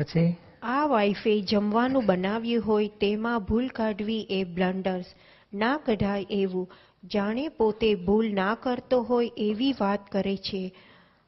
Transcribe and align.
પછી? 0.00 0.36
આ 0.62 0.86
વાઈફે 0.86 1.40
જમવાનું 1.40 2.06
બનાવ્યું 2.06 2.64
હોય 2.66 2.88
તેમાં 2.88 3.44
ભૂલ 3.44 3.68
કાઢવી 3.68 4.26
એ 4.30 4.44
બ્લન્ડર્સ 4.44 5.06
ના 5.52 5.76
કઢાય 5.76 6.26
એવું. 6.30 6.68
જાણે 7.04 7.48
પોતે 7.48 7.94
ભૂલ 7.94 8.32
ના 8.34 8.54
કરતો 8.54 9.02
હોય 9.02 9.30
એવી 9.36 9.72
વાત 9.72 10.10
કરે 10.10 10.36
છે. 10.36 10.72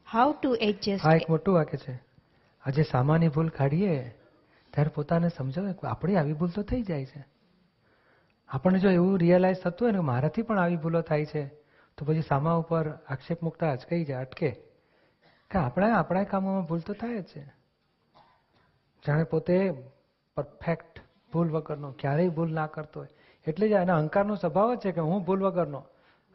હાઉ 0.07 0.33
ટુ 0.33 0.53
આ 1.03 1.15
એક 1.15 1.29
મોટું 1.29 1.53
વાક્ય 1.53 1.77
છે. 1.77 1.99
આજે 2.63 2.83
સામાન્ય 2.83 3.29
ભૂલ 3.29 3.49
કાઢીએ 3.49 4.15
ત્યારે 4.73 4.89
પોતાને 4.89 5.29
સમજાવે 5.29 5.73
કે 5.73 5.87
આપણી 5.87 6.15
આવી 6.15 6.33
ભૂલ 6.33 6.49
તો 6.49 6.63
થઈ 6.63 6.81
જાય 6.81 7.05
છે. 7.05 7.25
આપણને 8.49 8.79
જો 8.79 8.89
એવું 8.89 9.19
રિયલાઇઝ 9.19 9.57
થતું 9.57 9.85
હોય 9.87 9.91
ને 9.91 9.99
મારાથી 9.99 10.41
પણ 10.41 10.57
આવી 10.59 10.75
ભૂલો 10.75 11.01
થાય 11.01 11.25
છે 11.25 11.45
તો 11.97 12.05
પછી 12.05 12.21
સામા 12.21 12.53
ઉપર 12.53 12.87
આક્ષેપ 13.07 13.41
મૂકતા 13.41 13.71
અચકાઈ 13.71 14.05
જાય 14.05 14.21
અટકે. 14.21 14.51
કે 15.51 15.57
આપણા 15.57 15.95
આપણા 15.95 16.23
કામોમાં 16.23 16.65
ભૂલ 16.65 16.79
તો 16.79 16.93
થાય 16.93 17.21
જ 17.21 17.23
છે. 17.23 17.62
જાણે 19.07 19.23
પોતે 19.23 19.73
પરફેક્ટ 20.35 20.99
ભૂલ 21.33 21.51
વગરનો, 21.51 21.91
ક્યારેય 21.91 22.29
ભૂલ 22.29 22.53
ના 22.53 22.67
કરતો 22.67 22.99
હોય. 22.99 23.09
એટલે 23.47 23.69
જ 23.69 23.71
એના 23.71 23.95
અહંકારનો 23.97 24.35
સ્વભાવ 24.35 24.75
જ 24.75 24.79
છે 24.79 24.91
કે 24.91 25.01
હું 25.01 25.23
ભૂલ 25.23 25.43
વગરનો. 25.43 25.85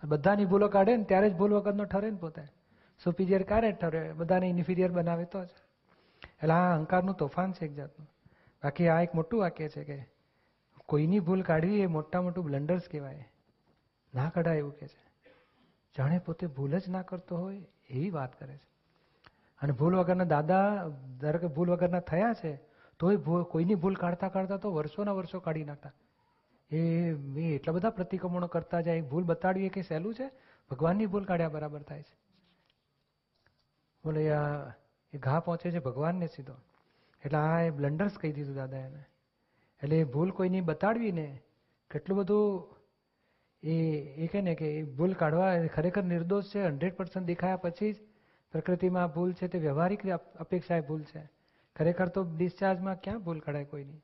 બધાની 0.04 0.44
ભૂલો 0.44 0.68
કાઢે 0.68 0.96
ને 0.96 1.04
ત્યારે 1.04 1.30
જ 1.30 1.34
ભૂલ 1.34 1.54
વગરનો 1.54 1.84
ઠરે 1.84 2.10
ને 2.10 2.16
પોતે. 2.16 2.42
સુપિરિયર 3.04 3.42
ક્યારે 3.42 3.72
ઠરે? 3.72 4.12
બધાને 4.12 4.48
ઇન્ફિરિયર 4.48 4.90
બનાવે 4.90 5.24
તો 5.24 5.44
જ. 5.44 5.48
એટલે 6.22 6.54
આ 6.54 6.74
અહંકારનું 6.74 7.14
તોફાન 7.14 7.52
છે 7.52 7.64
એક 7.64 7.74
જાતનું. 7.74 8.08
બાકી 8.64 8.88
આ 8.88 9.00
એક 9.00 9.14
મોટું 9.14 9.40
વાક્ય 9.40 9.68
છે 9.68 9.84
કે 9.84 10.08
કોઈની 10.86 11.20
ભૂલ 11.20 11.42
કાઢવી 11.42 11.80
એ 11.80 11.86
મોટા 11.86 12.22
મોટું 12.22 12.44
બ્લન્ડર્સ 12.44 12.82
કહેવાય. 12.92 13.28
ના 14.14 14.28
કઢાય 14.28 14.58
એવું 14.58 14.72
કે 14.72 14.88
છે. 14.88 15.30
જાણે 15.98 16.18
પોતે 16.18 16.46
ભૂલ 16.46 16.78
જ 16.78 16.88
ના 16.88 17.02
કરતો 17.02 17.36
હોય 17.36 17.64
એવી 17.90 18.10
વાત 18.10 18.38
કરે 18.38 18.56
છે. 18.56 18.68
અને 19.62 19.72
ભૂલ 19.72 19.96
વગરના 19.96 20.24
દાદા, 20.24 20.88
ધારો 21.20 21.38
કે 21.38 21.46
ભૂલ 21.46 21.70
વગરના 21.70 22.00
થયા 22.00 22.34
છે, 22.44 22.60
તોય 22.98 23.16
કોઈની 23.42 23.74
ભૂલ 23.74 23.94
કાઢતા 23.94 24.28
કાઢતા 24.28 24.56
તો 24.56 24.74
વર્ષોના 24.74 25.12
વર્ષો 25.12 25.40
કાઢી 25.40 25.64
નાખતા. 25.64 25.92
એ 26.70 26.78
એ 27.36 27.54
એટલા 27.54 27.72
બધા 27.72 27.90
પ્રતિક્રમણો 27.90 28.46
કરતા 28.46 28.80
જાય 28.80 29.00
ભૂલ 29.00 29.24
બતાડવી 29.24 29.66
એ 29.66 29.68
કે 29.68 29.82
સહેલું 29.82 30.14
છે? 30.14 30.30
ભગવાનની 30.70 31.06
ભૂલ 31.06 31.24
કાઢ્યા 31.24 31.48
બરાબર 31.48 31.82
થાય 31.82 32.02
છે. 32.02 32.16
બોલે, 34.04 34.30
આ, 34.30 34.70
એ 35.12 35.18
ઘા 35.18 35.40
પહોંચે 35.40 35.70
છે 35.70 35.78
ભગવાનને 35.78 36.26
સીધો. 36.26 36.54
એટલે 37.24 37.38
આ 37.38 37.60
એ 37.60 37.70
બ્લન્ડર્સ 37.70 38.18
કહી 38.18 38.32
દીધું 38.32 38.54
દાદા 38.54 38.78
એને. 38.78 39.04
એટલે 39.82 39.96
એ 39.96 40.04
ભૂલ 40.04 40.30
કોઈની 40.30 40.60
બતાડવી 40.60 41.12
ને 41.12 41.40
કેટલું 41.90 42.18
બધું 42.18 42.74
એ 43.62 43.74
એ 43.98 44.26
કહે 44.26 44.40
ને 44.40 44.54
કે 44.54 44.78
એ 44.78 44.82
ભૂલ 44.82 45.12
કાઢવા 45.12 45.66
ખરેખર 45.66 46.02
નિર્દોષ 46.02 46.44
છે, 46.44 46.62
હંડ્રેડ 46.62 46.96
પર્સન્ટ 46.96 47.26
દેખાયા 47.26 47.56
પછી 47.56 47.92
જ 47.92 47.96
પ્રકૃતિમાં 48.54 49.14
ભૂલ 49.14 49.32
છે 49.32 49.48
તે 49.48 49.58
વ્યવહારિક 49.58 50.06
અપેક્ષાએ 50.40 50.80
ભૂલ 50.80 51.02
છે. 51.02 51.22
ખરેખર 51.76 52.08
તો 52.08 52.22
ડિસ્ચાર્જમાં 52.22 53.00
ક્યાં 53.00 53.18
ભૂલ 53.18 53.40
કઢાય 53.40 53.64
કોઈની? 53.64 54.00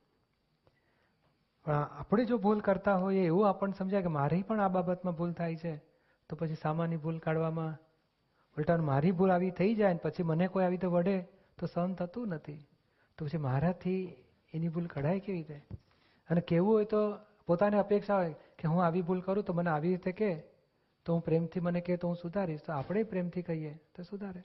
પણ 1.67 1.73
આપણે 1.73 2.25
જો 2.25 2.39
ભૂલ 2.39 2.61
કરતા 2.61 2.95
હોઈએ 2.95 3.25
એવું 3.27 3.49
આપણને 3.49 3.75
સમજાય 3.79 4.03
કે 4.03 4.09
મારી 4.09 4.43
પણ 4.43 4.61
આ 4.61 4.69
બાબતમાં 4.69 5.15
ભૂલ 5.15 5.33
થાય 5.33 5.57
છે, 5.57 5.75
તો 6.31 6.37
પછી 6.37 6.55
સામાન્ય 6.55 6.97
ભૂલ 6.97 7.19
કાઢવામાં 7.19 7.75
ઉલટાનું 8.57 8.87
મારી 8.87 9.13
ભૂલ 9.13 9.31
આવી 9.31 9.51
થઈ 9.51 9.75
જાય 9.75 9.93
ને 9.93 10.01
પછી 10.03 10.23
મને 10.23 10.47
કોઈ 10.49 10.65
આવી 10.65 10.77
રીતે 10.77 10.87
વડે 10.87 11.17
તો 11.59 11.67
સહન 11.67 11.95
થતું 11.95 12.29
નથી. 12.29 12.61
તો 13.19 13.27
પછી 13.27 13.37
મારાથી 13.37 14.03
એની 14.55 14.69
ભૂલ 14.69 14.87
કઢાય 14.87 15.21
કેવી 15.21 15.39
રીતે? 15.39 15.59
અને 16.29 16.41
કેવું 16.41 16.73
હોય 16.75 16.85
તો 16.85 17.01
પોતાને 17.47 17.79
અપેક્ષા 17.79 18.17
હોય 18.17 18.35
કે 18.59 18.69
હું 18.69 18.85
આવી 18.85 19.03
ભૂલ 19.03 19.21
કરું 19.21 19.45
તો 19.45 19.53
મને 19.53 19.71
આવી 19.71 19.89
રીતે 19.89 20.13
કે 20.13 20.31
તો 21.05 21.13
હું 21.13 21.25
પ્રેમથી 21.25 21.61
મને 21.61 21.81
કહે 21.81 21.97
તો 21.97 22.09
હું 22.09 22.17
સુધારીશ. 22.17 22.61
તો 22.61 22.73
આપણે 22.73 23.03
પ્રેમથી 23.03 23.43
કહીએ 23.43 23.75
તો 23.95 24.03
સુધારે. 24.03 24.43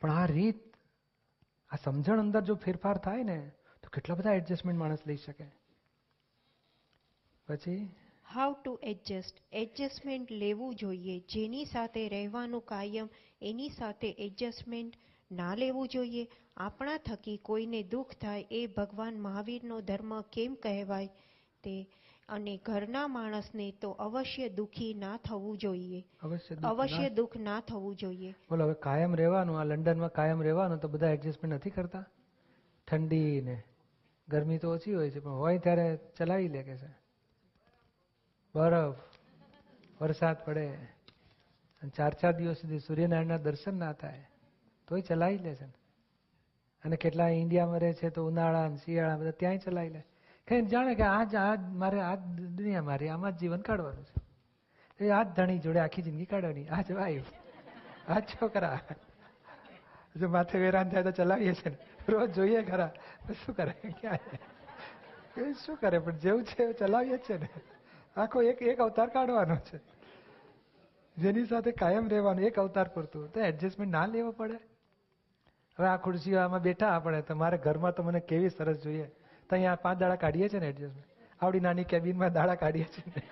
પણ 0.00 0.10
આ 0.10 0.26
રીત, 0.26 0.76
આ 1.70 1.76
સમજણ 1.76 2.20
અંદર 2.20 2.40
જો 2.40 2.54
ફેરફાર 2.54 2.96
થાય 2.96 3.22
ને, 3.22 3.50
તો 3.82 3.88
કેટલા 3.88 4.14
બધા 4.14 4.32
એડજસ્ટમેન્ટ 4.32 4.78
માણસ 4.78 4.98
લઈ 5.06 5.16
શકે. 5.16 5.44
પછી? 7.48 7.94
હાઉ 8.34 8.54
ટુ 8.64 8.78
એડજસ્ટ 8.82 9.36
એડજસ્ટમેન્ટ 9.52 10.32
લેવું 10.32 10.74
જોઈએ. 10.74 11.20
જેની 11.20 11.64
સાથે 11.64 12.08
રહેવાનું 12.08 12.60
કાયમ, 12.60 13.08
એની 13.42 13.68
સાથે 13.68 14.10
એડજસ્ટમેન્ટ 14.10 14.94
ના 15.32 15.54
લેવું 15.54 15.88
જોઈએ. 15.88 16.28
આપણા 16.56 16.96
થકી 16.96 17.36
કોઈને 17.36 17.82
દુઃખ 17.82 18.14
થાય 18.14 18.46
એ 18.50 18.66
ભગવાન 18.66 19.20
મહાવીરનો 19.20 19.80
ધર્મ 19.80 20.20
કેમ 20.20 20.54
કહેવાય 20.54 21.06
તે 21.62 21.86
અને 22.30 22.56
ઘરના 22.56 23.06
માણસને 23.06 23.72
તો 23.80 23.90
અવશ્ય 23.90 24.48
દુઃખી 24.48 24.94
ના 24.94 25.16
થવું 25.16 25.58
જોઈએ. 25.58 26.06
અવશ્ય 26.64 27.08
દુઃખ 27.08 27.36
ના- 27.36 27.60
થવું 27.60 27.96
જોઈએ. 27.96 28.34
બોલો 28.50 28.64
હવે 28.64 28.74
કાયમ 28.74 29.14
રહેવાનું 29.14 29.60
આ 29.60 29.64
લંડનમાં 29.64 30.12
કાયમ 30.12 30.42
રહેવાનું 30.42 30.78
તો 30.78 30.88
બધા 30.88 31.10
એડજસ્ટમેન્ટ 31.10 31.54
નથી 31.54 31.70
કરતા? 31.70 32.04
ઠંડી 32.88 33.40
ને 33.40 33.62
ગરમી 34.28 34.58
તો 34.58 34.72
ઓછી 34.72 34.94
હોય 34.94 35.10
છે 35.10 35.20
પણ 35.20 35.30
હોય 35.30 35.58
ત્યારે 35.58 35.98
ચલાવી 36.18 36.48
લે 36.48 36.62
કે 36.62 36.76
છે? 36.76 36.88
બરફ 38.54 38.94
વરસાદ 40.02 40.44
પડે 40.44 40.66
અને 41.82 41.90
ચાર 41.96 42.14
ચાર 42.14 42.32
દિવસ 42.32 42.56
સુધી 42.56 42.78
સૂર્યનારાયણના 42.78 43.36
દર્શન 43.36 43.78
ના 43.78 43.92
થાય 43.92 44.26
તોય 44.88 45.00
ચલાવી 45.00 45.38
લે 45.38 45.54
છે 45.54 45.64
અને 46.84 46.96
કેટલા 46.96 47.28
ઇન્ડિયામાં 47.28 47.80
રહે 47.80 47.92
છે 47.92 48.10
તો 48.10 48.26
ઉનાળા 48.26 48.74
શિયાળા 48.74 49.16
બધા 49.16 49.30
ત્યાંય 49.30 49.58
ચલાવી 49.58 49.88
લે. 49.88 50.04
કે 50.50 50.60
જાણે 50.62 50.94
કે 50.94 51.02
આજ 51.02 51.34
આજ 51.34 51.60
મારે 51.72 52.00
આ 52.00 52.14
દુનિયા 52.14 52.82
મારી, 52.82 53.08
આમાં 53.08 53.32
જ 53.32 53.40
જીવન 53.40 53.60
કાઢવાનું 53.60 54.04
છે. 54.04 55.04
એ 55.04 55.10
આ 55.10 55.22
ધણી 55.22 55.58
જોડે 55.58 55.80
આખી 55.80 56.02
જિંદગી 56.02 56.24
કાઢવાની, 56.24 56.66
આ 56.68 56.80
જ 56.82 56.92
વાઈફ 56.92 57.28
આ 58.08 58.20
છોકરા. 58.20 58.78
જો 60.16 60.28
માથે 60.28 60.58
વેરાન 60.58 60.88
થાય 60.90 61.02
તો 61.02 61.10
ચલાવીએ 61.10 61.54
છે 61.54 61.68
ને. 61.68 61.76
રોજ 62.08 62.34
જોઈએ 62.34 62.62
ખરા 62.62 62.90
તો 63.28 63.32
શું 63.32 63.56
કરે? 63.56 63.74
ક્યાં 64.00 65.52
શું 65.54 65.76
કરે? 65.76 65.98
પણ 65.98 66.16
જેવું 66.16 66.42
છે 66.44 66.62
એવું 66.62 66.74
ચલાવીએ 66.74 67.18
છે 67.18 67.38
ને. 67.38 67.48
આખો 68.16 68.42
એક 68.42 68.62
એક 68.62 68.78
અવતાર 68.78 69.08
કાઢવાનો 69.08 69.56
છે. 69.56 69.78
જેની 71.16 71.44
સાથે 71.44 71.70
કાયમ 71.72 72.08
રહેવાનું, 72.08 72.44
એક 72.44 72.58
અવતાર 72.58 72.88
પૂરતું. 72.88 73.32
તો 73.32 73.40
એડજસ્ટમેન્ટ 73.40 73.92
ના 73.92 74.06
લેવો 74.06 74.30
પડે? 74.30 74.58
હવે 75.78 75.86
આ 75.86 75.96
ખુરશીઓ 75.96 76.38
આમાં 76.38 76.62
બેઠા 76.62 76.88
આપણે 76.88 77.22
તમારે 77.22 77.58
ઘરમાં 77.58 77.94
તો 77.94 78.02
મને 78.02 78.20
કેવી 78.20 78.48
સરસ 78.48 78.82
જોઈએ? 78.82 79.08
તો 79.50 79.56
અહીંયા 79.56 79.82
પાંચ 79.84 80.00
દાડા 80.02 80.22
કાઢીએ 80.24 80.48
છીએ 80.54 80.62
ને 80.64 80.68
એડજસ્ટમેન્ટ 80.72 81.42
આવડી 81.44 81.62
નાની 81.66 81.86
કેબિનમાં 81.92 82.32
દાડા 82.38 82.58
કાઢીએ 82.62 82.88
છીએ 82.94 83.22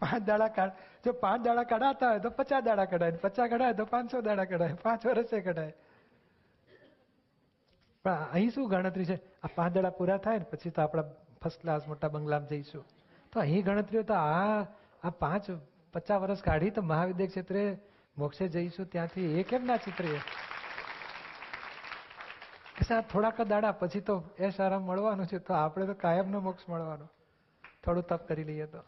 પાંચ 0.00 0.22
દાડા 0.28 0.50
કાઢ, 0.56 0.74
જો 1.04 1.12
પાંચ 1.24 1.40
દાડા 1.46 1.66
કઢાતા 1.72 2.10
હોય 2.12 2.22
તો 2.26 2.30
પચાસ 2.38 2.62
દાડા 2.68 2.88
કઢાય 2.92 3.20
પચાસ 3.24 3.50
કઢાય 3.52 3.78
તો 3.80 3.86
પાંચસો 3.94 4.22
દાડા 4.28 4.48
કઢાય, 4.50 4.76
પાંચ 4.86 5.06
વર્ષે 5.08 5.40
કઢાય. 5.46 5.74
પણ 8.04 8.22
અહીં 8.36 8.50
શું 8.54 8.68
ગણતરી 8.72 9.08
છે? 9.10 9.16
આ 9.44 9.50
પાંચ 9.56 9.72
દાડા 9.76 9.96
પૂરા 9.98 10.18
થાય 10.26 10.44
ને 10.44 10.48
પછી 10.52 10.72
તો 10.76 10.80
આપણા 10.84 11.06
ફર્સ્ટ 11.42 11.60
ક્લાસ 11.62 11.88
મોટા 11.92 12.12
બંગલામાં 12.14 12.50
જઈશું. 12.52 12.84
તો 13.32 13.36
અહીં 13.44 13.62
ગણતરીઓ 13.66 14.02
તો 14.10 14.14
આ 14.14 14.60
આ 15.04 15.12
પાંચ 15.24 15.50
પચાસ 15.94 16.20
વર્ષ 16.22 16.46
કાઢી 16.48 16.72
તો 16.76 16.82
મહાવિદ્ય 16.92 17.26
ક્ષેત્રે 17.32 17.64
મોક્ષે 18.16 18.44
જઈશું. 18.56 18.86
ત્યાંથી 18.94 19.28
એ 19.40 19.44
કેમ 19.50 19.62
ના 19.72 19.78
ચિતરીએ? 19.88 20.20
કે 22.78 22.84
સાહેબ, 22.84 23.04
થોડાક 23.04 23.40
દાડા 23.42 23.72
પછી 23.72 24.00
તો 24.00 24.22
એ 24.38 24.48
આરામ 24.48 24.82
મળવાનું 24.82 25.26
છે, 25.26 25.38
તો 25.38 25.54
આપણે 25.54 25.86
તો 25.86 25.94
કાયમનો 25.94 26.40
મોક્ષ 26.40 26.68
મળવાનો. 26.68 27.08
થોડું 27.84 28.06
તપ 28.06 28.28
કરી 28.28 28.44
લઈએ 28.44 28.66
તો. 28.66 28.78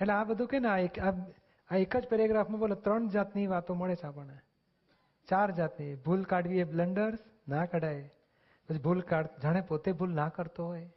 એટલે 0.00 0.12
આ 0.12 0.24
બધું 0.24 0.48
કે 0.48 0.58
ને, 0.58 0.68
આ 0.68 0.78
એક 0.78 0.98
આ 1.70 1.76
એક 1.76 1.96
જ 1.96 2.08
પેરેગ્રાફમાં 2.08 2.60
બોલો, 2.60 2.74
ત્રણ 2.74 3.08
જાતની 3.08 3.46
વાતો 3.46 3.74
મળે 3.74 3.96
છે 3.96 4.06
આપણને. 4.06 4.38
ચાર 5.28 5.50
જાતની. 5.50 5.94
ભૂલ 5.94 6.22
કાઢવી 6.22 6.58
એ 6.58 6.64
બ્લન્ડર્સ 6.64 7.18
ના 7.48 7.64
કઢાય. 7.64 8.10
પછી 8.68 8.78
ભૂલ 8.78 9.00
કાઢ 9.00 9.28
જાણે 9.42 9.60
પોતે 9.60 9.92
ભૂલ 9.92 10.14
ના 10.14 10.28
કરતો 10.28 10.66
હોય. 10.66 10.90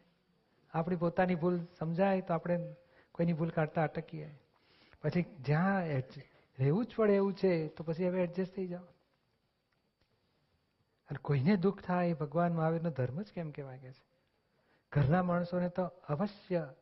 આપણી 0.74 0.96
પોતાની 0.96 1.36
ભૂલ 1.36 1.60
સમજાય 1.80 2.22
તો 2.22 2.34
આપણે 2.34 2.76
કોઈની 3.12 3.34
ભૂલ 3.34 3.50
કાઢતા 3.50 3.84
અટકીએ. 3.84 4.30
પછી 5.04 5.26
જ્યાં 5.40 5.84
રહેવું 6.60 6.86
જ 6.86 6.96
પડે 6.96 7.14
એવું 7.14 7.34
છે, 7.34 7.68
તો 7.68 7.84
પછી 7.84 8.08
હવે 8.08 8.24
એડજસ્ટ 8.24 8.56
થઈ 8.56 8.68
જાઓ. 8.68 8.86
અને 11.10 11.18
કોઈને 11.18 11.58
દુઃખ 11.58 11.82
થાય 11.82 12.10
એ 12.10 12.14
ભગવાન 12.14 12.54
મહાવીરનો 12.54 12.90
ધર્મ 12.90 13.22
જ 13.22 13.32
કેમ 13.32 13.52
કહેવાય 13.52 13.80
કે 13.80 13.92
છે? 13.92 14.06
ઘરના 14.92 15.24
માણસોને 15.24 15.70
તો 15.70 15.84
અવશ્ય 15.84 16.74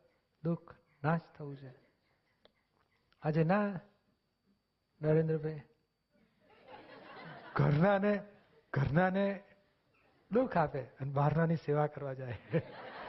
દુઃખ 0.44 0.74
નાશ 1.04 1.20
થવું 1.38 1.56
છે. 1.56 1.74
આજે 3.22 3.44
ના, 3.44 3.80
નરેન્દ્રભાઈ. 5.02 5.60
ઘરનાને 7.54 8.22
ઘરનાને 8.72 9.42
દુઃખ 10.32 10.56
આપે 10.56 10.80
અને 10.80 11.10
બહારનાની 11.12 11.56
સેવા 11.56 11.86
કરવા 11.86 12.14
જાય. 12.14 12.38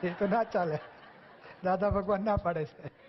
એ 0.04 0.14
તો 0.20 0.28
ના 0.28 0.44
ચાલે. 0.44 0.80
દાદા 1.64 1.90
ભગવાન 1.90 2.26
ના 2.26 2.36
પાડે 2.36 2.66
છે. 2.66 3.08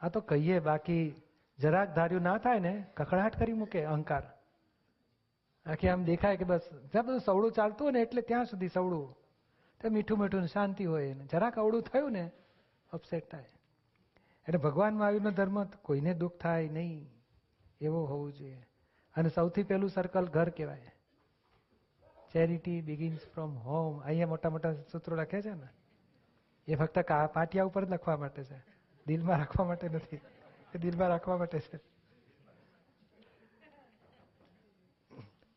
આ 0.00 0.08
તો 0.08 0.20
કહીએ, 0.20 0.58
બાકી 0.58 1.21
જરાક 1.62 1.94
ધાર્યું 1.94 2.22
ના 2.22 2.38
થાય 2.38 2.60
ને, 2.60 2.72
કકડાટ 2.96 3.38
કરી 3.38 3.52
મૂકે 3.52 3.84
અહંકાર. 3.84 4.22
આખી 5.66 5.88
આમ 5.88 6.04
દેખાય 6.04 6.36
કે 6.36 6.44
બસ 6.44 6.60
જ્યાં 6.92 7.06
બધું 7.06 7.20
સવડું 7.20 7.52
ચાલતું 7.52 7.86
હોય 7.86 7.92
ને 7.92 8.00
એટલે 8.00 8.22
ત્યાં 8.22 8.44
સુધી 8.44 8.68
સવડું. 8.68 9.16
તો 9.80 9.90
મીઠું 9.90 10.18
મીઠું 10.18 10.46
શાંતિ 10.46 10.84
હોય 10.84 11.14
ને 11.14 11.26
જરાક 11.26 11.58
અવળું 11.58 11.82
થયું 11.82 12.12
ને 12.12 12.30
અપસેટ 12.92 13.30
થાય. 13.30 13.44
એટલે 14.48 14.58
ભગવાન 14.58 14.94
મહાવીરનો 14.94 15.30
ધર્મ 15.30 15.64
કોઈને 15.64 16.14
દુઃખ 16.14 16.38
થાય 16.40 16.68
નહીં. 16.68 17.10
એવો 17.80 18.04
હોવું 18.04 18.32
જોઈએ. 18.32 18.66
અને 19.16 19.28
સૌથી 19.28 19.62
પહેલું 19.62 19.90
સર્કલ 19.90 20.26
ઘર 20.26 20.48
કહેવાય. 20.48 20.92
ચેરિટી 22.32 22.80
બિગિન્સ 22.80 23.18
ફ્રોમ 23.34 23.54
હોમ 23.58 24.00
અહીંયા 24.00 24.26
મોટા 24.26 24.50
મોટા 24.50 24.72
સૂત્રો 24.92 25.16
લખે 25.16 25.42
છે 25.42 25.54
ને. 25.54 25.68
એ 26.68 26.74
ફક્ત 26.74 26.98
પાટિયા 27.32 27.64
ઉપર 27.64 27.84
જ 27.84 27.90
લખવા 27.90 28.16
માટે 28.16 28.44
છે. 28.44 28.58
દિલમાં 29.06 29.38
રાખવા 29.38 29.66
માટે 29.66 29.88
નથી. 29.88 30.20
એ 30.74 30.78
દિલમાં 30.78 31.08
રાખવા 31.08 31.36
માટે 31.36 31.58
છે. 31.58 31.92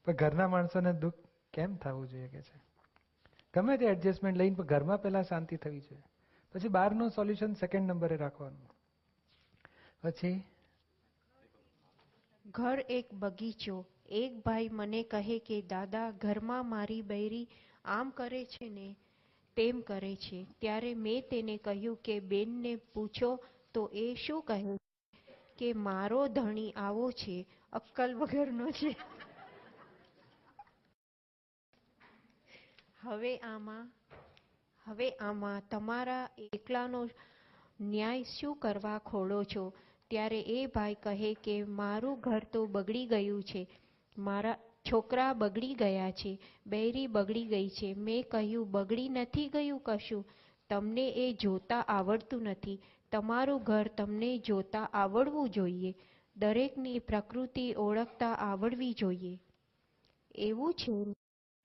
પણ 0.06 0.14
ઘરના 0.14 0.48
માણસોને 0.48 0.94
દુઃખ 0.94 1.14
કેમ 1.54 1.76
થવું 1.76 2.10
જોઈએ 2.10 2.28
કે 2.28 2.42
છે? 2.42 2.66
ગમે 3.54 3.78
તે 3.78 3.86
એડજસ્ટમેન્ટ 3.86 4.38
લઈને 4.38 4.56
પણ 4.56 4.66
ઘરમાં 4.66 5.02
પહેલા 5.02 5.22
શાંતિ 5.22 5.56
થવી 5.56 5.80
જોઈએ. 5.80 6.04
પછી 6.54 6.68
બહારનું 6.68 7.10
સોલ્યુશન 7.10 7.54
સેકન્ડ 7.54 7.88
નંબરે 7.88 8.18
રાખવાનું. 8.18 8.70
પછી? 10.04 10.44
ઘર 12.46 12.80
એક 12.90 13.14
બગીચો. 13.14 13.86
એક 14.10 14.44
ભાઈ 14.46 14.70
મને 14.72 15.04
કહે 15.04 15.40
કે, 15.40 15.62
દાદા, 15.62 16.12
ઘરમાં 16.12 16.70
મારી 16.70 17.02
બૈરી 17.02 17.48
આમ 17.86 18.10
કરે 18.10 18.46
છે 18.46 18.70
ને 18.70 18.96
તેમ 19.56 19.82
કરે 19.82 20.16
છે. 20.16 20.48
ત્યારે 20.62 20.94
મેં 20.94 21.24
તેને 21.30 21.58
કહ્યું 21.58 21.98
કે, 21.98 22.20
બેનને 22.20 22.76
પૂછો 22.76 23.40
તો 23.74 23.90
એ 23.94 24.16
શું 24.16 24.44
કહે 24.44 24.78
કે 25.57 25.74
મારો 25.74 26.28
ધણી 26.28 26.72
આવો 26.72 27.12
છે, 27.12 27.46
અક્કલ 27.74 28.16
વગરનો 28.16 28.72
છે. 28.72 28.96
હવે 33.02 33.38
આમાં 33.38 33.92
હવે 34.86 35.10
આમાં 35.10 35.62
તમારા 35.69 36.30
એકલાનો 36.54 37.10
ન્યાય 37.81 38.24
શું 38.24 38.56
કરવા 38.56 38.98
ખોડો 38.98 39.44
છો? 39.44 39.74
ત્યારે 40.10 40.42
એ 40.42 40.66
ભાઈ 40.66 40.94
કહે 40.94 41.34
કે, 41.34 41.63
મારું 41.63 42.19
ઘર 42.19 42.44
તો 42.54 42.66
બગડી 42.66 43.06
ગયું 43.06 43.44
છે. 43.44 43.68
મારા 44.18 44.57
છોકરા 44.92 45.34
બગડી 45.34 45.74
ગયા 45.74 46.12
છે. 46.12 46.40
બૈરી 46.66 47.07
બગડી 47.07 47.46
ગઈ 47.46 47.69
છે. 47.69 47.94
મેં 47.94 48.24
કહ્યું, 48.31 48.72
બગડી 48.72 49.10
નથી 49.10 49.50
ગયું 49.50 49.81
કશું? 49.86 50.25
તમને 50.69 51.10
એ 51.10 51.34
જોતા 51.34 51.80
આવડતું 51.80 52.44
નથી. 52.44 52.81
તમારું 53.12 53.63
ઘર 53.63 53.88
તમને 53.98 54.38
જોતા 54.38 54.90
આવડવું 54.94 55.50
જોઈએ. 55.50 55.96
દરેકની 56.36 57.00
પ્રકૃતિ 57.00 57.74
ઓળખતા 57.74 58.34
આવડવી 58.34 58.94
જોઈએ. 58.94 59.40
એવું 60.36 60.74
છે. 60.74 61.13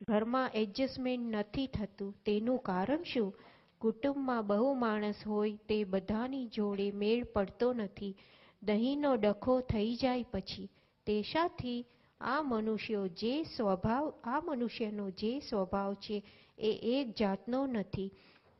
ઘરમાં 0.08 0.50
એડજસ્ટમેન્ટ 0.54 1.36
નથી 1.36 1.66
થતું. 1.66 2.16
તેનું 2.26 2.58
કારણ 2.58 3.02
શું? 3.02 3.34
કુટુંબમાં 3.78 4.46
બહુ 4.46 4.74
માણસ 4.74 5.26
હોય 5.26 5.56
તે 5.68 5.84
બધાની 5.84 6.46
જોડે 6.46 6.90
મેળ 6.90 7.24
પડતો 7.24 7.72
નથી. 7.72 8.16
દહીંનો 8.62 9.16
ડખો 9.16 9.60
થઈ 9.60 9.94
જાય 9.94 10.22
પછી. 10.22 10.68
તે 11.06 11.22
શાથી 11.22 11.86
આ 12.20 12.42
મનુષ્યો 12.42 13.08
જે 13.08 13.42
સ્વભાવ, 13.42 14.12
આ 14.24 14.40
મનુષ્યનો 14.40 15.10
જે 15.10 15.40
સ્વભાવ 15.40 15.94
છે 15.94 16.22
એ 16.58 16.72
એક 16.82 17.14
જાતનો 17.18 17.66
નથી. 17.66 18.10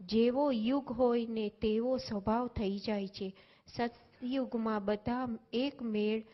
જેવો 0.00 0.50
યુગ 0.52 0.92
હોય 0.92 1.26
ને 1.28 1.50
તેવો 1.50 1.96
સ્વભાવ 1.98 2.48
થઈ 2.48 2.78
જાય 2.78 3.08
છે. 3.08 3.34
સતયુગમાં 3.66 4.84
બધા 4.84 5.28
એક 5.52 5.82
મેળ 5.82 6.24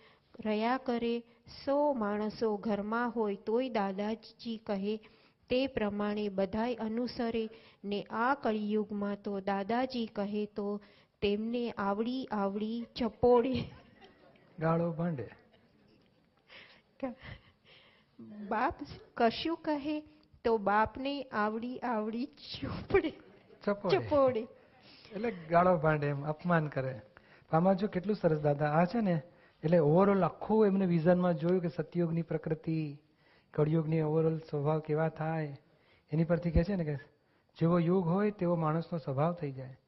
રહ્યા 0.40 0.78
કરે. 0.78 1.22
સો 1.64 1.94
માણસો 1.94 2.56
ઘરમાં 2.56 3.10
હોય 3.10 3.36
તોય 3.36 3.68
દાદાજી 3.70 4.58
કહે 4.58 4.94
તે 5.50 5.66
પ્રમાણે 5.66 6.28
બધાય 6.28 6.74
અનુસરે 6.74 7.48
ને 7.84 8.02
આ 8.10 8.34
કળિયુગમાં 8.34 9.22
તો 9.22 9.40
દાદાજી 9.40 10.06
કહે 10.06 10.46
તો 10.46 10.80
તેમને 11.22 11.70
આવડી 11.70 12.24
આવડી 12.32 12.78
ચપોડે 12.94 13.54
ગાળો 14.58 14.90
ભાંડે. 14.92 15.28
બાપ 18.48 18.74
કશું 19.14 19.56
કહે 19.56 20.02
તો 20.44 20.58
બાપને 20.58 21.22
આવડી 21.22 21.78
આવડી 21.78 22.26
ચોપડે 22.26 23.12
ચપોડે 23.66 24.40
એટલે 25.12 25.30
ગાળો 25.30 25.76
ભાંડે 25.76 26.06
એમ 26.06 26.24
અપમાન 26.24 26.68
કરે. 26.68 27.00
આમાં 27.50 27.76
જો 27.76 27.86
કેટલું 27.86 28.16
સરસ 28.16 28.40
દાદા 28.40 28.70
આ 28.70 28.84
છે 28.84 29.00
ને 29.00 29.22
એટલે 29.64 29.78
ઓવરઓલ 29.78 30.24
આખું 30.24 30.66
એમને 30.66 30.86
વિઝનમાં 30.86 31.34
જોયું 31.34 31.60
કે 31.60 31.68
સતયુગની 31.68 32.22
પ્રકૃતિ 32.22 32.98
કળયુગની 33.54 34.00
ઓવરઓલ 34.00 34.38
સ્વભાવ 34.38 34.80
કેવા 34.80 35.08
થાય 35.08 35.56
એની 36.12 36.24
પરથી 36.24 36.50
કહે 36.50 36.64
છે 36.64 36.76
ને 36.76 36.84
કે 36.84 36.96
જેવો 37.60 37.78
યુગ 37.78 38.04
હોય 38.06 38.30
તેવો 38.30 38.56
માણસનો 38.56 38.98
સ્વભાવ 38.98 39.32
થઈ 39.32 39.52
જાય. 39.52 39.78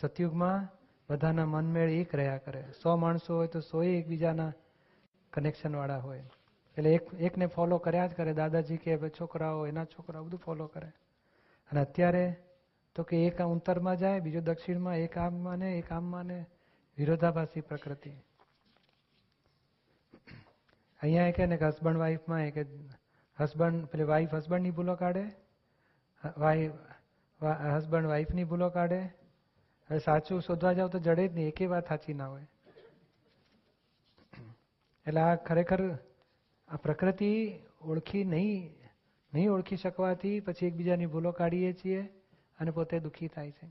સતયુગમાં 0.00 0.68
બધાના 1.10 1.46
મનમેળ 1.46 1.90
એક 1.90 2.14
રહ્યા 2.14 2.38
કરે. 2.38 2.62
સો 2.82 2.96
માણસો 2.96 3.36
હોય 3.36 3.46
તો 3.46 3.60
સોએ 3.60 3.98
એકબીજાના 3.98 4.52
કનેક્શનવાળા 5.32 5.98
હોય. 5.98 6.24
એટલે 6.76 6.94
એક 6.94 7.14
એકને 7.14 7.46
ફોલો 7.46 7.78
કર્યા 7.78 8.06
જ 8.06 8.14
કરે. 8.14 8.32
દાદાજી 8.32 8.76
કે 8.76 8.98
છોકરાઓ 9.08 9.66
એના 9.66 9.84
છોકરાઓ 9.84 10.24
બધું 10.24 10.40
ફોલો 10.40 10.66
કરે. 10.66 10.88
અને 11.70 11.80
અત્યારે 11.80 12.36
તો 13.00 13.04
કે 13.10 13.18
એક 13.26 13.38
ઉત્તરમાં 13.42 13.96
જાય, 14.00 14.20
બીજો 14.24 14.40
દક્ષિણમાં 14.46 15.02
એક 15.02 15.14
આમ 15.16 15.36
માને 15.44 15.68
એક 15.74 15.92
આમમાં 15.98 16.26
ને. 16.30 16.40
વિરોધાભાસી 16.98 17.62
પ્રકૃતિ. 17.68 18.12
અહીંયા 21.00 21.30
એ 21.30 21.32
કે 21.38 21.46
ને 21.46 21.56
કે 21.62 21.70
હસબન્ડ 21.70 22.00
વાઈફમાં 22.02 22.42
એ 22.48 22.50
કે 22.56 22.64
હસબન્ડ 23.38 23.86
પેલી 23.94 24.08
વાઈફ 24.12 24.34
હસબન્ડની 24.38 24.74
ભૂલો 24.80 24.96
કાઢે 25.04 25.24
વાઈફ 26.44 26.76
હસબન્ડ 27.70 28.10
વાઈફની 28.12 28.46
ભૂલો 28.52 28.70
કાઢે. 28.76 29.00
હવે 29.90 30.02
સાચું 30.08 30.44
શોધવા 30.50 30.74
જાવ 30.78 30.92
તો 30.92 31.02
જડે 31.06 31.24
જ 31.28 31.32
નહીં, 31.34 31.48
એકે 31.48 31.64
વાત 31.72 31.90
સાચી 31.94 32.18
ના 32.20 32.30
હોય. 32.34 32.46
એટલે 35.06 35.20
આ 35.26 35.34
ખરેખર 35.48 35.80
આ 36.68 36.84
પ્રકૃતિ 36.86 37.32
ઓળખી 37.90 38.24
નહીં 38.36 38.88
નહીં 39.32 39.50
ઓળખી 39.58 39.82
શકવાથી 39.84 40.38
પછી 40.46 40.72
એકબીજાની 40.72 41.12
ભૂલો 41.14 41.38
કાઢીએ 41.42 41.74
છીએ. 41.82 42.02
અને 42.60 42.70
પોતે 42.70 43.00
દુઃખી 43.00 43.28
થાય 43.28 43.50
છે. 43.50 43.66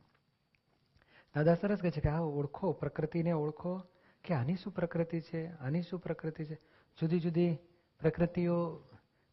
દાદા 1.36 1.54
સરસ 1.54 1.82
કહે 1.82 1.92
છે 1.92 2.02
કે 2.02 2.10
આ 2.10 2.20
ઓળખો, 2.20 2.72
પ્રકૃતિને 2.72 3.32
ઓળખો 3.32 3.82
કે 4.24 4.34
આની 4.34 4.56
શું 4.56 4.74
પ્રકૃતિ 4.74 5.22
છે, 5.22 5.48
આની 5.48 5.82
શું 5.82 6.00
પ્રકૃતિ 6.00 6.46
છે. 6.46 6.56
જુદી 7.00 7.20
જુદી 7.20 7.56
પ્રકૃતિઓ 8.00 8.84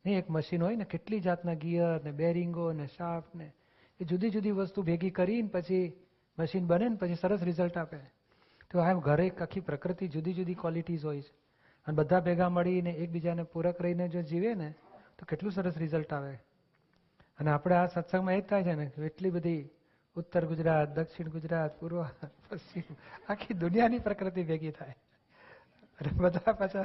નહીં 0.06 0.18
એક 0.18 0.30
મશીન 0.30 0.62
હોય 0.62 0.76
ને, 0.76 0.84
કેટલી 0.84 1.20
જાતના 1.20 1.54
ગિયર 1.54 2.04
ને 2.04 2.12
બેરિંગો 2.12 2.72
ને 2.72 2.86
શાફ્ટ 2.86 3.34
ને, 3.34 3.52
એ 4.00 4.04
જુદી 4.04 4.30
જુદી 4.30 4.50
વસ્તુ 4.50 4.82
ભેગી 4.82 5.10
કરીને 5.10 5.48
પછી 5.48 5.92
મશીન 6.38 6.66
બને 6.66 6.88
ને 6.88 6.96
પછી 6.96 7.14
સરસ 7.14 7.42
રિઝલ્ટ 7.42 7.78
આપે. 7.78 7.98
તો 8.70 8.78
આ 8.80 8.92
ઘરે 8.92 9.30
આખી 9.30 9.60
પ્રકૃતિ 9.60 10.08
જુદી 10.08 10.34
જુદી 10.34 10.54
ક્વોલિટીઝ 10.54 11.04
હોય 11.04 11.20
છે. 11.20 11.46
અને 11.86 11.94
બધા 11.94 12.20
ભેગા 12.20 12.48
મળીને 12.48 12.90
એકબીજાને 12.90 13.42
પૂરક 13.42 13.82
રહીને 13.82 14.08
જો 14.08 14.22
જીવે 14.22 14.54
ને, 14.54 14.74
તો 15.18 15.26
કેટલું 15.28 15.52
સરસ 15.52 15.78
રિઝલ્ટ 15.78 16.12
આવે. 16.12 16.38
અને 17.38 17.50
આપણે 17.50 17.74
આ 17.74 17.86
સત્સંગમાં 17.86 18.34
એ 18.34 18.40
જ 18.40 18.44
થાય 18.44 18.62
છે 18.62 18.74
ને 18.74 18.84
એટલી 19.06 19.30
બધી 19.30 19.68
ઉત્તર 20.16 20.44
ગુજરાત, 20.44 20.88
દક્ષિણ 20.88 21.28
ગુજરાત, 21.28 21.78
પૂર્વ, 21.80 22.02
પશ્ચિમ, 22.48 22.94
આખી 23.28 23.54
દુનિયાની 23.54 23.98
પ્રકૃતિ 23.98 24.42
ભેગી 24.42 24.70
થાય. 24.70 24.94
અને 25.98 26.10
બધા 26.16 26.52
પાછા, 26.52 26.84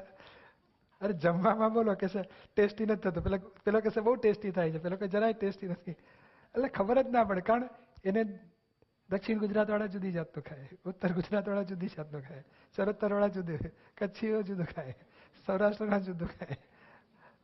અરે 1.01 1.13
જમવામાં 1.13 1.73
બોલો 1.73 1.93
કે 1.95 2.07
ટેસ્ટી 2.55 2.85
નથી 2.85 3.01
થતું. 3.01 3.23
પેલા, 3.23 3.37
પેલો 3.65 3.79
કે 3.79 4.01
બહુ 4.01 4.15
ટેસ્ટી 4.15 4.51
થાય 4.51 4.71
છે. 4.71 4.77
પેલો 4.77 4.95
કે 4.95 5.07
જરાય 5.07 5.33
ટેસ્ટી 5.33 5.67
નથી. 5.67 5.91
એટલે 5.91 6.67
ખબર 6.67 7.01
જ 7.01 7.07
ના 7.09 7.23
પડે, 7.23 7.41
કારણ 7.41 7.69
એને 8.03 8.23
દક્ષિણ 9.09 9.37
ગુજરાત 9.37 9.69
વાળા 9.69 9.85
જુદી 9.85 10.11
જાતનું 10.11 10.43
ખાય, 10.43 10.67
ઉત્તર 10.85 11.11
ગુજરાત 11.11 11.47
વાળા 11.47 11.63
જુદી 11.63 11.87
જાતનું 11.87 12.21
ખાય 12.21 12.43
ચરોતર 12.75 13.13
વાળા 13.13 13.27
જુદું, 13.27 13.59
કચ્છીઓ 13.97 14.41
જુદું 14.41 14.65
ખાય 14.65 14.95
સૌરાષ્ટ્રના 15.45 15.99
જુદું 15.99 16.27
ખાય. 16.27 16.57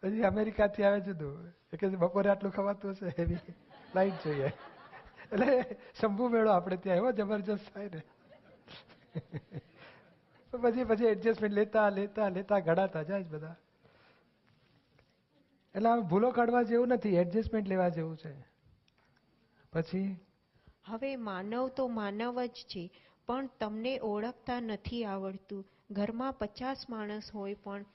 પછી 0.04 0.24
અમેરિકાથી 0.24 0.84
આવે 0.84 1.00
જુદું 1.00 1.52
કે 1.78 1.88
બપોરે 1.88 2.30
આટલું 2.30 2.52
ખવાતું 2.52 2.92
હશે? 2.92 3.14
હેવી 3.20 3.38
લાઈટ 3.96 4.26
જોઈએ. 4.26 4.52
એટલે 5.32 5.76
શંભુ 6.02 6.28
મેળો 6.30 6.52
આપણે 6.52 6.78
ત્યાં 6.78 6.98
એવો 6.98 7.12
જબરજસ્ત 7.12 7.74
થાય 7.74 7.90
ને. 7.94 8.02
પછી 10.54 10.84
પછી 10.84 11.06
એડજસ્ટમેન્ટ 11.06 11.56
લેતા 11.56 11.90
લેતા 11.90 12.30
લેતા 12.30 12.60
ઘડાતા 12.60 13.04
જાય 13.04 13.24
બધા. 13.24 13.56
એટલે 15.76 15.90
આમ 15.90 16.02
ભૂલો 16.02 16.32
કાઢવા 16.32 16.64
જેવું 16.64 16.88
નથી 16.88 17.16
એડજસ્ટમેન્ટ 17.16 17.68
લેવા 17.68 17.90
જેવું 17.90 18.18
છે. 18.18 18.32
પછી? 19.74 20.18
હવે 20.86 21.16
માનવ 21.16 21.68
તો 21.70 21.88
માનવ 21.88 22.46
જ 22.46 22.50
છે, 22.50 22.92
પણ 23.28 23.50
તમને 23.60 24.00
ઓળખતા 24.00 24.60
નથી 24.60 25.06
આવડતું. 25.06 25.66
ઘરમાં 25.92 26.34
પચાસ 26.34 26.90
માણસ 26.90 27.32
હોય 27.34 27.54
પણ 27.54 27.86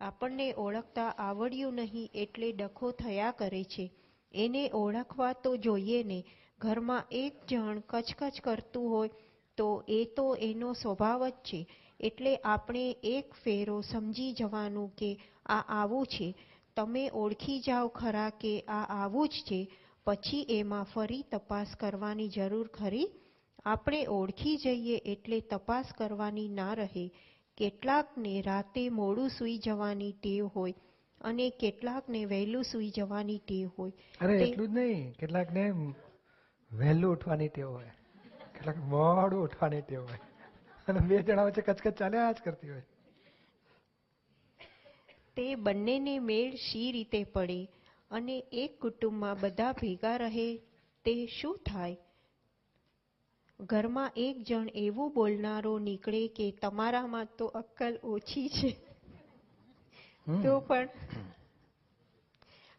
આપણને 0.00 0.54
ઓળખતા 0.56 1.08
આવડ્યું 1.18 1.74
નહીં 1.74 2.10
એટલે 2.14 2.52
ડખો 2.52 2.90
થયા 2.90 3.30
કરે 3.30 3.64
છે. 3.64 3.92
એને 4.34 4.70
ઓળખવા 4.72 5.32
તો 5.32 5.56
જોઈએ 5.56 6.02
ને. 6.02 6.24
ઘરમાં 6.60 7.04
એક 7.10 7.34
જણ 7.46 7.80
કચકચ 7.80 8.40
કરતું 8.40 8.90
હોય 8.90 9.10
તો 9.56 9.84
એ 9.88 10.04
તો 10.04 10.34
એનો 10.34 10.72
સ્વભાવ 10.72 11.28
જ 11.28 11.32
છે. 11.32 11.66
એટલે 12.00 12.36
આપણે 12.36 12.96
એક 13.04 13.34
ફેરો 13.34 13.80
સમજી 13.80 14.32
જવાનું 14.32 14.94
કે 14.96 15.18
આ 15.46 15.60
આવું 15.68 16.06
છે. 16.06 16.34
તમે 16.76 17.10
ઓળખી 17.12 17.60
જાઓ 17.60 17.88
ખરા 17.88 18.30
કે 18.30 18.60
આ 18.68 18.84
આવું 19.02 19.28
જ 19.28 19.32
છે. 19.32 19.60
પછી 20.06 20.46
એમાં 20.48 20.84
ફરી 20.84 21.22
તપાસ 21.22 21.76
કરવાની 21.76 22.28
જરૂર 22.28 22.68
ખરી? 22.68 23.08
આપણે 23.64 24.06
ઓળખી 24.06 24.56
જઈએ 24.56 24.96
એટલે 24.96 25.40
તપાસ 25.40 25.84
કરવાની 25.98 26.48
ના 26.48 26.72
રહે. 26.72 27.10
કેટલાકને 27.58 28.42
રાતે 28.42 28.88
મોડું 28.88 29.28
સૂઈ 29.28 29.58
જવાની 29.58 30.12
ટેવ 30.12 30.46
હોય 30.46 30.74
અને 31.20 31.50
કેટલાકને 31.50 32.24
વહેલું 32.24 32.64
સૂઈ 32.64 32.90
જવાની 32.90 33.38
ટેવ 33.38 33.70
હોય. 33.78 33.92
અરે 34.20 34.38
એટલું 34.42 34.68
જ 34.68 34.70
નહીં. 34.70 35.12
કેટલાકને 35.12 35.70
વહેલું 36.72 37.12
ઉઠવાની 37.12 37.48
ટેવ 37.48 37.70
હોય. 37.70 37.90
કેટલાક 38.54 38.76
મોડું 38.76 39.42
ઉઠવાની 39.42 39.82
ટેવ 39.82 40.02
હોય. 40.02 40.20
અને 40.88 41.00
બે 41.00 41.22
જણા 41.22 41.44
વચ્ચે 41.44 41.60
કચકચ 41.60 41.98
ચાલ્યા 41.98 42.32
જ 42.32 42.36
કરતી 42.44 42.70
હોય. 42.70 42.82
તે 45.36 45.54
બંનેને 45.54 46.18
મેળ 46.18 46.54
શી 46.54 46.92
રીતે 46.92 47.24
પડે 47.24 47.64
અને 48.10 48.38
એક 48.52 48.80
કુટુંબમાં 48.80 49.36
બધા 49.40 49.72
ભેગા 49.72 50.16
રહે 50.16 50.56
તે 51.04 51.26
શું 51.26 51.58
થાય? 51.66 51.96
ઘરમાં 53.60 54.10
એક 54.16 54.42
જણ 54.42 54.68
એવું 54.76 55.08
બોલનારો 55.12 55.72
નીકળે 55.80 56.20
કે 56.30 56.46
તમારામાં 56.60 57.28
તો 57.36 57.46
અક્કલ 57.54 57.94
ઓછી 58.04 58.48
છે. 58.50 58.70
તો 60.26 60.52
પણ 60.60 60.88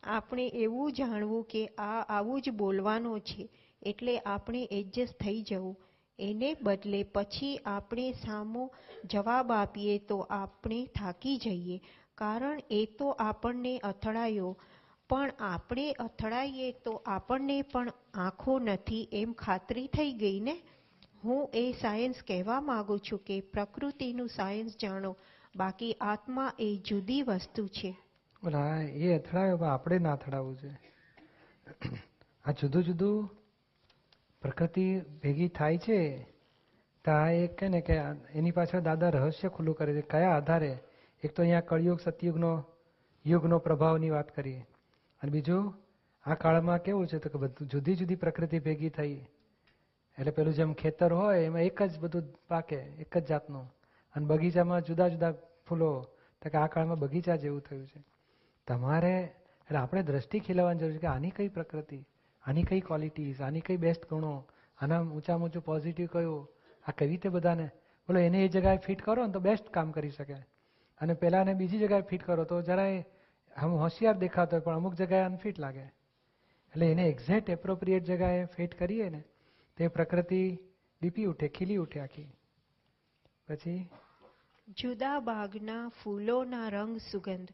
આપણે 0.10 0.46
એવું 0.56 0.94
જાણવું 0.94 1.44
કે 1.46 1.62
આ 1.80 2.02
આવું 2.10 2.42
જ 2.42 2.52
બોલવાનો 2.54 3.14
છે 3.22 3.50
એટલે 3.82 4.16
આપણે 4.26 4.62
એડજસ્ટ 4.72 5.20
થઈ 5.20 5.42
જવું. 5.44 5.76
એને 6.20 6.50
બદલે 6.62 7.04
પછી 7.14 7.54
આપણે 7.66 8.08
સામો 8.16 8.64
જવાબ 9.06 9.52
આપીએ 9.52 9.96
તો 10.06 10.18
આપણે 10.32 10.80
થાકી 10.96 11.38
જઈએ. 11.40 11.78
કારણ 12.18 12.60
એ 12.72 12.86
તો 12.98 13.08
આપણને 13.20 13.74
અથડાયો 13.84 14.52
પણ 15.10 15.32
આપણે 15.40 15.92
અથડાઈએ 15.92 16.72
તો 16.72 16.92
આપણને 17.06 17.62
પણ 17.62 17.92
આંખો 18.14 18.60
નથી 18.60 19.10
એમ 19.12 19.34
ખાતરી 19.34 19.88
થઈ 19.88 20.14
ગઈ 20.14 20.40
ને? 20.40 20.62
હું 21.24 21.50
એ 21.54 21.72
સાયન્સ 21.72 22.16
કહેવા 22.28 22.62
માંગુ 22.62 22.98
છું 22.98 23.20
કે 23.20 23.42
પ્રકૃતિનું 23.42 24.28
સાયન્સ 24.28 24.78
જાણો 24.82 25.18
બાકી 25.56 25.94
આત્મા 25.94 26.54
એ 26.60 26.82
જુદી 26.86 27.22
વસ્તુ 27.22 27.68
છે. 27.68 27.96
હા, 28.54 28.82
એ 28.82 29.14
અથડાયો 29.14 29.58
આપણે 29.58 30.00
ના 30.00 30.14
અથડાવવું 30.14 30.58
છે. 30.58 30.70
આ 32.46 32.52
જુદું 32.52 32.84
જુદું 32.84 33.30
પ્રકૃતિ 34.42 35.00
ભેગી 35.00 35.48
થાય 35.48 35.78
છે. 35.78 36.24
તો 37.06 37.12
આ 37.12 37.30
એક 37.30 37.56
કે 37.56 37.70
ને 37.70 37.82
કે 37.82 37.94
એની 38.34 38.52
પાછળ 38.52 38.80
દાદા 38.80 39.10
રહસ્ય 39.10 39.50
ખુલ્લું 39.50 39.76
કરે 39.76 39.94
છે. 39.94 40.02
કયા 40.02 40.36
આધારે? 40.36 40.78
એક 41.24 41.36
તો 41.36 41.42
અહીંયા 41.42 41.62
કળિયુગ 41.62 42.00
સતયુગનો 42.00 42.66
યુગનો 43.26 43.60
પ્રભાવની 43.60 44.10
વાત 44.10 44.36
કરીએ. 44.36 44.66
અને 45.22 45.32
બીજું, 45.32 45.74
આ 46.26 46.36
કાળમાં 46.36 46.78
કેવું 46.78 47.08
છે 47.08 47.18
તો 47.18 47.30
કે 47.30 47.38
બધું 47.40 47.68
જુદી 47.68 47.96
જુદી 47.96 48.16
પ્રકૃતિ 48.16 48.60
ભેગી 48.60 48.90
થઈ. 48.90 49.26
એટલે 50.18 50.32
પેલું 50.32 50.54
જેમ 50.54 50.74
ખેતર 50.74 51.14
હોય, 51.14 51.44
એમાં 51.44 51.62
એક 51.62 51.84
જ 51.84 52.00
બધું 52.00 52.24
પાકે, 52.48 52.76
એક 52.76 53.18
જ 53.18 53.26
જાતનું. 53.26 53.74
અને 54.16 54.26
બગીચામાં 54.26 54.82
જુદા 54.82 55.08
જુદા 55.08 55.32
ફૂલો. 55.68 56.08
તો 56.42 56.50
કે 56.50 56.58
આ 56.58 56.68
કાળમાં 56.68 57.00
બગીચા 57.00 57.36
જેવું 57.36 57.62
થયું 57.62 57.88
છે. 57.88 58.04
તમારે, 58.68 59.36
એટલે 59.62 59.78
આપણે 59.78 60.04
દ્રષ્ટિ 60.04 60.40
ખીલવવાની 60.40 60.80
જરૂર 60.80 60.94
છે 60.94 60.98
કે 60.98 61.08
આની 61.08 61.30
કઈ 61.30 61.48
પ્રકૃતિ, 61.48 62.06
આની 62.46 62.64
કઈ 62.64 62.80
ક્વોલિટીઝ 62.80 63.42
આની 63.42 63.62
કઈ 63.62 63.78
બેસ્ટ 63.78 64.10
ગુણો, 64.10 64.46
આના 64.82 65.02
ઊંચામાં 65.02 65.46
ઊંચું 65.46 65.64
પોઝિટિવ 65.64 66.08
કયું, 66.12 66.48
આ 66.88 66.92
કેવી 66.92 67.12
રીતે 67.12 67.30
બધાને, 67.30 67.66
બોલો 68.08 68.20
એને 68.20 68.46
એ 68.46 68.48
જગ્યાએ 68.48 68.78
ફિટ 68.78 69.02
કરો 69.02 69.26
ને 69.26 69.34
તો 69.34 69.40
બેસ્ટ 69.40 69.70
કામ 69.70 69.92
કરી 69.92 70.10
શકે. 70.10 70.34
અને 71.02 71.14
પેલાને 71.14 71.54
બીજી 71.54 71.80
જગ્યાએ 71.80 72.02
ફિટ 72.02 72.24
કરો 72.24 72.44
તો 72.44 72.62
જરાય 72.62 73.06
આમ 73.56 73.70
હોશિયાર 73.70 74.18
દેખાતો 74.18 74.56
હોય, 74.56 74.66
પણ 74.66 74.76
અમુક 74.76 74.94
જગ્યાએ 74.94 75.24
અનફિટ 75.24 75.60
લાગે. 75.60 75.80
એટલે 75.80 76.92
એને 76.92 77.04
એક્ઝેક્ટ 77.04 77.50
એપ્રોપ્રિએટ 77.50 78.04
જગ્યાએ 78.04 78.46
ફિટ 78.46 78.80
કરીએ 78.80 79.10
ને, 79.10 79.24
તે 79.78 79.88
પ્રકૃતિ 79.88 80.60
દીપી 81.02 81.26
ઉઠે, 81.26 81.48
ખીલી 81.48 81.76
ઉઠે 81.76 82.00
આખી. 82.00 82.34
પછી? 83.48 83.90
જુદા 84.68 85.20
બાગના 85.20 85.92
ફૂલોના 86.04 86.70
રંગ 86.70 86.98
સુગંધ. 86.98 87.50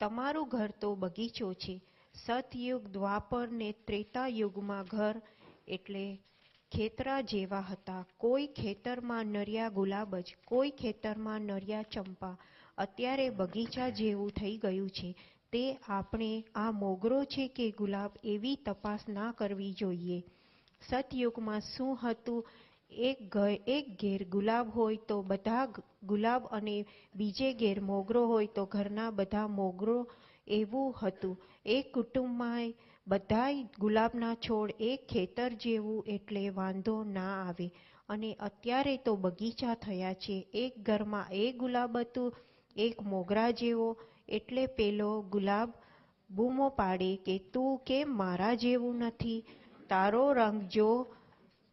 તમારું 0.00 0.48
ઘર 0.48 0.70
તો 0.80 0.94
બગીચો 0.94 1.54
છે. 1.54 1.82
સતયુગ, 2.14 2.88
દ્વાપર 2.88 3.48
ને 3.48 3.72
ત્રેતા 3.72 4.26
યુગમાં 4.26 4.84
ઘર 4.84 5.22
એટલે 5.68 6.16
ખેતરા 6.72 7.20
જેવા 7.20 7.60
હતા. 7.60 8.06
કોઈ 8.16 8.46
ખેતરમાં 8.46 9.26
નરિયા 9.26 9.68
ગુલાબ 9.68 10.16
જ, 10.16 10.36
કોઈ 10.44 10.70
ખેતરમાં 10.70 11.40
નરિયા 11.40 11.82
ચંપા. 11.82 12.36
અત્યારે 12.78 13.30
બગીચા 13.30 13.88
જેવું 13.88 14.30
થઈ 14.30 14.56
ગયું 14.56 14.90
છે. 14.90 15.16
તે 15.52 15.62
આપણે 15.88 16.44
આ 16.54 16.70
મોગરો 16.72 17.24
છે 17.24 17.48
કે 17.48 17.70
ગુલાબ 17.70 18.10
એવી 18.24 18.56
તપાસ 18.56 19.00
ના 19.08 19.30
કરવી 19.32 19.72
જોઈએ. 19.72 20.18
સતયુગમાં 20.82 21.60
શું 21.60 21.96
હતું? 22.02 22.44
એક 22.90 23.36
એક 23.66 23.86
ઘેર 24.00 24.24
ગુલાબ 24.24 24.70
હોય 24.74 24.96
તો 25.08 25.22
બધા 25.22 25.64
ગુલાબ 26.02 26.46
અને 26.50 26.76
બીજે 27.14 27.52
ઘેર 27.52 27.80
મોગરો 27.80 28.22
હોય 28.26 28.46
તો 28.46 28.64
ઘરના 28.64 29.10
બધા 29.10 29.46
મોગરો 29.46 29.98
એવું 30.46 30.94
હતું. 31.02 31.36
એક 31.66 31.92
કુટુંબમાં 31.92 32.74
બધાય 33.06 33.66
ગુલાબના 33.80 34.34
છોડ 34.34 34.70
એક 34.80 35.06
ખેતર 35.06 35.50
જેવું 35.54 36.04
એટલે 36.06 36.48
વાંધો 36.48 37.04
ના 37.04 37.34
આવે. 37.48 37.68
અને 38.08 38.30
અત્યારે 38.40 38.96
તો 38.96 39.16
બગીચા 39.16 39.74
થયા 39.74 40.12
છે. 40.14 40.36
એક 40.54 40.72
ઘરમાં 40.82 41.32
એક 41.32 41.56
ગુલાબ 41.56 41.98
હતું, 41.98 42.34
એક 42.76 43.02
મોગરા 43.02 43.50
જેવો 43.50 43.88
એટલે 44.30 44.66
પેલો 44.66 45.20
ગુલાબ, 45.20 45.72
બૂમો 46.30 46.68
પાડે 46.68 47.16
કે 47.16 47.38
તું 47.38 47.78
કેમ 47.78 48.16
મારા 48.16 48.54
જેવું 48.54 48.96
નથી? 48.96 49.44
તારો 49.88 50.32
રંગ 50.32 50.62
જો 50.62 51.06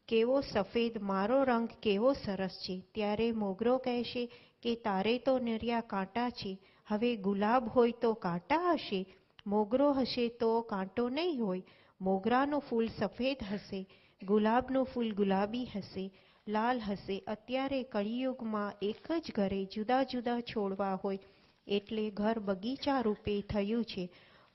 કેવો 0.08 0.42
સફેદ, 0.42 1.02
મારો 1.02 1.44
રંગ 1.44 1.68
કેવો 1.68 2.14
સરસ 2.14 2.50
છે? 2.50 2.84
ત્યારે 2.94 3.32
મોગરો 3.32 3.78
કહેશે 3.78 4.26
કે 4.64 4.76
તારે 4.76 5.18
તો 5.18 5.40
નરિયા 5.40 5.82
કાંટા 5.82 6.30
છે. 6.30 6.60
હવે 6.88 7.16
ગુલાબ 7.16 7.68
હોય 7.68 7.92
તો 7.92 8.14
કાંટા 8.14 8.72
હશે. 8.72 9.06
મોગરો 9.48 9.92
હશે 9.92 10.28
તો 10.30 10.62
કાંટો 10.62 11.10
નહીં 11.10 11.46
હોય. 11.46 11.64
મોગરાનું 12.02 12.62
ફૂલ 12.62 12.88
સફેદ 12.88 13.38
હશે. 13.54 13.88
ગુલાબનું 14.24 14.86
ફૂલ 14.86 15.12
ગુલાબી 15.12 15.66
હશે. 15.66 16.12
લાલ 16.48 16.80
હશે. 16.80 17.24
અત્યારે 17.28 17.84
કળિયુગમાં 17.84 18.74
એક 18.82 19.12
જ 19.12 19.32
ઘરે 19.36 19.66
જુદા 19.66 20.04
જુદા 20.04 20.40
છોડવા 20.42 21.00
હોય. 21.04 21.20
એટલે 21.68 22.10
ઘર 22.10 22.40
બગીચા 22.40 23.02
રૂપે 23.02 23.42
થયું 23.42 23.86
છે. 23.86 24.10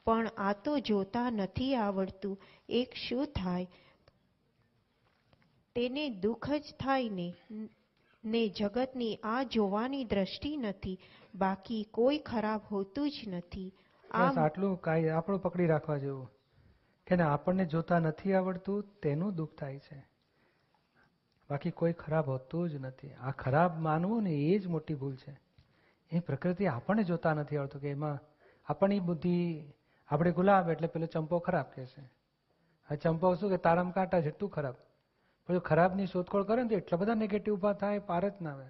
પણ 0.07 0.26
આ 0.37 0.52
તો 0.52 0.78
જોતા 0.78 1.31
નથી 1.31 1.75
આવડતું. 1.75 2.38
એક 2.69 2.95
શું 2.95 3.26
થાય? 3.26 3.66
તેને 5.76 6.09
દુઃખ 6.11 6.50
જ 6.50 6.75
થાય 6.78 7.09
ને. 7.09 7.35
ને 8.25 8.49
જગતની 8.49 9.19
આ 9.23 9.42
જોવાની 9.42 10.04
દ્રષ્ટિ 10.04 10.57
નથી. 10.57 10.99
બાકી 11.35 11.85
કોઈ 11.90 12.19
ખરાબ 12.19 12.61
હોતું 12.71 13.11
જ 13.11 13.28
નથી. 13.28 13.73
બસ 14.19 14.38
આટલું 14.38 14.81
કાંઈ 14.81 15.09
આપણું 15.09 15.42
પકડી 15.42 15.66
રાખવા 15.66 15.99
જેવું. 15.99 16.31
કે 17.07 17.16
ને 17.16 17.23
આપણને 17.23 17.64
જોતા 17.64 17.99
નથી 17.99 18.33
આવડતું 18.33 19.00
તેનું 19.00 19.35
દુઃખ 19.35 19.54
થાય 19.59 19.78
છે. 19.78 20.07
બાકી 21.50 21.71
કોઈ 21.71 21.92
ખરાબ 21.92 22.28
હોતું 22.28 22.71
જ 22.71 22.75
નથી. 22.75 23.12
આ 23.12 23.31
ખરાબ 23.31 23.81
માનવું 23.81 24.23
ને 24.23 24.31
એ 24.31 24.59
જ 24.59 24.66
મોટી 24.66 24.95
ભૂલ 24.95 25.16
છે. 25.16 25.40
એ 26.12 26.21
પ્રકૃતિ 26.21 26.66
આપણને 26.66 27.04
જોતા 27.04 27.35
નથી 27.35 27.57
આવડતું 27.57 27.81
કે 27.81 27.90
એમાં 27.90 28.19
આપણી 28.66 29.00
બુદ્ધિ, 29.00 29.73
આપણે 30.09 30.33
ગુલાબ 30.33 30.71
એટલે 30.71 30.88
પેલો 30.88 31.07
ચંપો 31.07 31.38
ખરાબ 31.38 31.64
કે 31.64 31.87
છે. 31.87 32.02
આ 32.90 32.95
ચંપો 32.95 33.35
શું 33.35 33.50
કે 33.50 33.57
તારામ 33.57 33.90
કાંટા 33.90 34.21
જેટલું 34.21 34.50
ખરાબ. 34.50 34.75
પણ 35.47 35.59
ખરાબની 35.59 36.07
શોધખોળ 36.07 36.42
કરે 36.42 36.62
ને 36.62 36.69
તો 36.69 36.75
એટલા 36.75 36.99
બધા 36.99 37.14
નેગેટિવ 37.14 37.54
ઊભા 37.54 37.73
થાય, 37.73 37.99
પાર 37.99 38.28
જ 38.28 38.33
ના 38.42 38.52
આવે. 38.52 38.66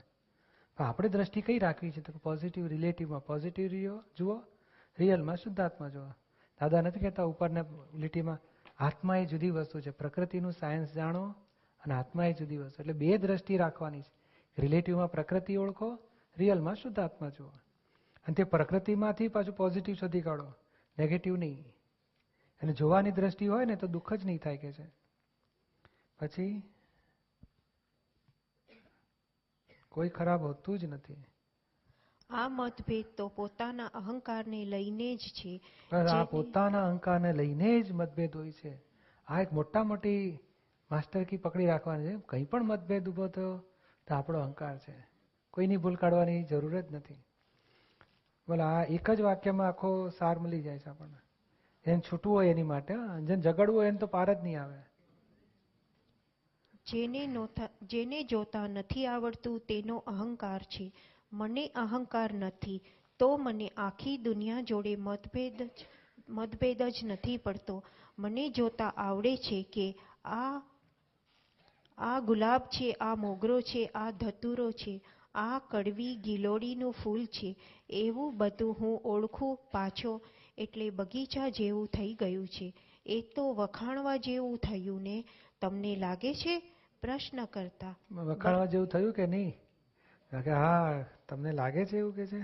પણ 0.77 0.85
આપણે 0.85 1.09
દ્રષ્ટિ 1.09 1.41
કઈ 1.41 1.59
રાખવી 1.59 1.91
છે? 1.91 2.01
તો 2.01 2.13
પોઝિટિવ 2.23 2.67
રિલેટિવમાં 2.67 3.25
પોઝિટિવ 3.25 4.01
જુઓ. 4.17 4.43
રિયલમાં 4.99 5.37
શુદ્ધાત્મા 5.37 5.89
જુઓ. 5.89 6.09
દાદા 6.61 6.81
નથી 6.81 7.01
કહેતા 7.01 7.23
ઉપરના 7.23 7.65
લીટીમાં, 7.95 8.39
આત્મા 8.79 9.17
એ 9.17 9.27
જુદી 9.27 9.51
વસ્તુ 9.51 9.81
છે. 9.81 9.91
પ્રકૃતિનું 9.91 10.53
સાયન્સ 10.53 10.93
જાણો 10.93 11.35
અને 11.81 11.95
આત્મા 11.95 12.27
એ 12.27 12.33
જુદી 12.33 12.57
વસ્તુ. 12.57 12.83
એટલે 12.83 12.93
બે 12.93 13.19
દ્રષ્ટિ 13.19 13.57
રાખવાની 13.57 14.03
છે. 14.03 14.13
રિલેટિવમાં 14.59 15.11
પ્રકૃતિ 15.11 15.57
ઓળખો 15.57 15.99
રિયલમાં 16.37 16.75
શુદ્ધાત્મા 16.75 17.29
જુઓ. 17.29 17.49
અને 18.27 18.35
તે 18.35 18.45
પ્રકૃતિમાંથી 18.45 19.29
પાછું 19.29 19.55
પોઝિટિવ 19.55 19.95
શોધી 19.95 20.21
કાઢો. 20.21 20.53
નેગેટિવ 20.99 21.37
નહીં. 21.37 21.65
અને 22.63 22.73
જોવાની 22.73 23.11
દ્રષ્ટિ 23.11 23.47
હોય 23.47 23.65
ને 23.65 23.77
તો 23.77 23.87
દુઃખ 23.87 24.15
જ 24.15 24.27
નહીં 24.27 24.39
થાય 24.39 24.57
કે 24.57 24.73
છે. 24.73 24.87
પછી 26.19 26.63
કોઈ 29.89 30.09
ખરાબ 30.09 30.43
હોતું 30.43 30.79
જ 30.79 30.85
નથી. 30.85 31.25
આ 32.31 32.49
મતભેદ 32.49 33.05
તો 33.17 33.29
પોતાના 33.29 33.87
અહંકારને 33.87 34.65
લઈને 34.65 35.17
જ 35.17 35.19
છે. 35.19 35.61
આ 35.97 36.25
પોતાના 36.25 36.87
અહંકારને 36.87 37.33
લઈને 37.33 37.83
જ 37.83 37.93
મતભેદ 37.93 38.37
હોય 38.37 38.53
છે. 38.53 38.83
આ 39.27 39.41
એક 39.41 39.53
મોટા 39.53 39.85
મોટી 39.85 40.39
માસ્ટર 40.91 41.25
કી 41.25 41.37
પકડી 41.37 41.67
રાખવાની 41.67 42.07
છે. 42.07 42.23
કંઈ 42.29 42.45
પણ 42.45 42.65
મતભેદ 42.65 43.09
ઊભો 43.09 43.29
થયો 43.29 43.59
તો 44.07 44.15
આપણો 44.15 44.41
અહંકાર 44.41 44.79
છે. 44.79 45.12
કોઈની 45.53 45.77
ભૂલ 45.77 45.95
કાઢવાની 45.95 46.43
જરૂર 46.43 46.81
જ 46.81 46.95
નથી. 46.95 47.15
બોલો, 48.49 48.65
આ 48.65 48.85
એક 48.85 49.11
જ 49.11 49.21
વાક્યમાં 49.21 49.69
આખો 49.69 50.09
સાર 50.09 50.39
મળી 50.39 50.63
જાય 50.63 50.79
છે 50.79 50.89
આપણને. 50.89 51.19
એને 51.91 52.01
છૂટવું 52.01 52.37
હોય 52.37 52.49
એની 52.49 52.63
માટે. 52.63 52.95
જેને 53.23 53.43
ઝઘડવું 53.43 53.79
હોય 53.79 53.89
એને 53.89 53.99
તો 53.99 54.07
પાર 54.07 54.35
જ 54.35 54.43
નહીં 54.43 54.63
આવે. 54.63 54.79
જેને 56.87 57.29
જેને 57.83 58.23
જોતા 58.23 58.67
નથી 58.67 59.07
આવડતું 59.07 59.61
તેનો 59.61 59.97
અહંકાર 59.97 60.63
છે. 60.63 60.93
મને 61.33 61.67
અહંકાર 61.67 62.33
નથી, 62.33 62.83
તો 63.19 63.37
મને 63.37 63.69
આખી 63.77 64.19
દુનિયા 64.19 64.61
જોડે 64.61 64.97
મતભેદ 64.97 65.63
જ- 65.63 65.87
મતભેદ 66.29 66.83
જ 66.83 66.95
નથી 67.05 67.37
પડતો. 67.37 67.85
મને 68.19 68.49
જોતા 68.49 68.89
આવડે 68.89 69.37
છે 69.37 69.63
કે 69.63 69.97
આ 70.25 70.61
આ 71.99 72.21
ગુલાબ 72.21 72.61
છે, 72.61 72.93
આ 72.93 73.15
મોગરો 73.15 73.61
છે, 73.61 73.91
આ 73.95 74.11
ધતુરો 74.11 74.73
છે. 74.73 75.01
આ 75.35 75.59
કડવી 75.59 76.17
ગિલોડીનું 76.17 76.93
ફૂલ 76.93 77.27
છે 77.27 77.57
એવું 77.91 78.37
બધું 78.37 78.77
હું 78.81 79.01
ઓળખું 79.05 79.59
પાછો 79.73 80.21
એટલે 80.59 80.91
બગીચા 80.91 81.49
જેવું 81.49 81.87
થઈ 81.87 82.15
ગયું 82.15 82.49
છે. 82.49 82.75
એ 83.07 83.21
તો 83.21 83.55
વખાણવા 83.55 84.17
જેવું 84.17 84.59
થયું 84.59 85.03
ને? 85.03 85.25
તમને 85.61 85.97
લાગે 85.97 86.35
છે? 86.35 86.63
પ્રશ્ન 87.01 87.45
કરતા. 87.45 87.95
વખાણવા 88.11 88.65
જેવું 88.65 88.87
થયું 88.87 89.13
કે 89.13 89.27
નહીં? 89.27 89.55
હા 90.47 91.05
તમને 91.29 91.53
લાગે 91.53 91.85
છે 91.85 91.99
એવું 91.99 92.17
કે 92.17 92.27
છે? 92.27 92.41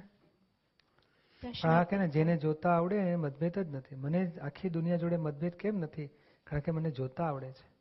હા 1.65 1.81
આ 1.81 1.85
કે 1.85 1.97
ને 1.97 2.09
જેને 2.09 2.37
જોતા 2.37 2.71
આવડે 2.71 2.97
એને 2.97 3.17
મતભેદ 3.17 3.59
જ 3.59 3.75
નથી. 3.75 3.95
મને 3.95 4.33
આખી 4.43 4.69
દુનિયા 4.69 4.97
જોડે 4.97 5.17
મતભેદ 5.17 5.53
કેમ 5.53 5.79
નથી? 5.79 6.07
કારણ 6.45 6.61
કે 6.61 6.71
મને 6.71 6.91
જોતા 6.91 7.25
આવડે 7.25 7.53
છે. 7.53 7.79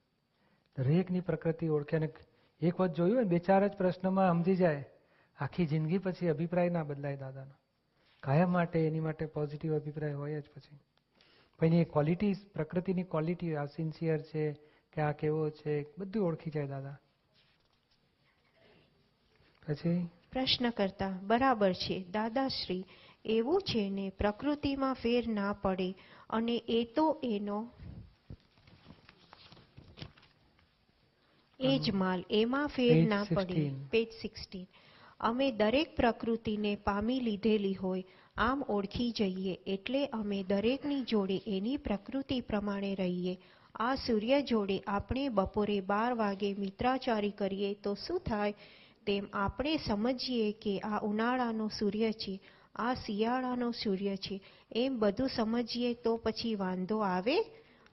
દરેકની 0.78 1.20
પ્રકૃતિ 1.20 1.68
ઓળખે 1.68 1.98
અને 1.98 2.10
એક 2.62 2.80
વખત 2.80 2.94
જોયું 2.94 3.16
હોય 3.16 3.24
ને 3.24 3.30
બે 3.30 3.40
ચાર 3.40 3.68
જ 3.68 3.72
પ્રશ્નમાં 3.72 4.32
સમજી 4.32 4.56
જાય. 4.56 4.86
આખી 5.38 5.66
જિંદગી 5.66 5.98
પછી 5.98 6.28
અભિપ્રાય 6.28 6.70
ના 6.70 6.84
બદલાય 6.84 7.18
દાદાનો. 7.18 7.52
કાયમ 8.20 8.52
માટે 8.52 8.88
એની 8.88 9.00
માટે 9.00 9.26
પોઝિટિવ 9.26 9.76
અભિપ્રાય 9.76 10.14
હોય 10.14 10.42
જ 10.42 10.44
પછી. 10.56 10.80
પણ 11.60 11.66
એ 11.66 11.84
ક્વોલિટી 11.84 12.34
પ્રકૃતિની 12.54 13.04
ક્વોલિટી 13.04 13.56
આ 13.56 13.66
સિન્સિયર 13.66 14.22
છે 14.22 14.52
કે 14.94 15.02
આ 15.02 15.12
કેવો 15.12 15.50
છે 15.50 15.86
બધું 15.98 16.26
ઓળખી 16.26 16.52
જાય 16.52 16.68
દાદા. 16.68 16.98
પછી? 19.68 20.10
પ્રશ્ન 20.32 20.70
કરતા 20.70 21.20
બરાબર 21.24 21.74
છે 21.74 22.04
દાદાશ્રી 22.04 22.86
એવું 23.26 23.62
છે 23.62 23.90
ને 23.90 24.10
પ્રકૃતિમાં 24.10 24.94
ફેર 24.94 25.28
ના 25.28 25.54
પડે 25.54 25.96
અને 26.30 26.56
એ 26.68 26.86
તો 26.96 27.22
એનો 27.24 27.72
એ 31.60 31.80
જ 31.80 31.92
માલ 31.92 32.26
એમાં 32.30 32.68
ફેર 32.68 33.08
ના 33.08 33.24
પડે 33.24 33.54
16. 33.54 33.90
પેજ 33.90 34.08
સિક્સટીન 34.22 34.68
અમે 35.20 35.52
દરેક 35.52 35.96
પ્રકૃતિને 35.96 36.76
પામી 36.76 37.20
લીધેલી 37.20 37.74
હોય, 37.74 38.04
આમ 38.38 38.64
ઓળખી 38.70 39.12
જઈએ 39.12 39.54
એટલે 39.68 40.06
અમે 40.06 40.44
દરેકની 40.44 41.04
જોડે 41.04 41.38
એની 41.48 41.78
પ્રકૃતિ 41.78 42.42
પ્રમાણે 42.42 42.96
રહીએ. 42.96 43.38
આ 43.76 43.96
સૂર્ય 43.96 44.42
જોડે 44.42 44.80
આપણે 44.88 45.30
બપોરે 45.30 45.82
બાર 45.82 46.14
વાગે 46.14 46.54
મિત્રાચારી 46.54 47.32
કરીએ 47.32 47.74
તો 47.74 47.94
શું 47.94 48.20
થાય? 48.20 48.54
તેમ 49.06 49.26
આપણે 49.34 49.78
સમજીએ 49.78 50.52
કે 50.52 50.80
આ 50.80 51.00
ઉનાળાનો 51.00 51.68
સૂર્ય 51.80 52.12
છે, 52.12 52.40
આ 52.76 52.94
શિયાળાનો 52.94 53.72
સૂર્ય 53.72 54.16
છે. 54.16 54.42
એમ 54.76 55.00
બધું 55.00 55.30
સમજીએ 55.30 55.94
તો 55.94 56.18
પછી 56.18 56.56
વાંધો 56.56 56.98
આવે? 57.00 57.38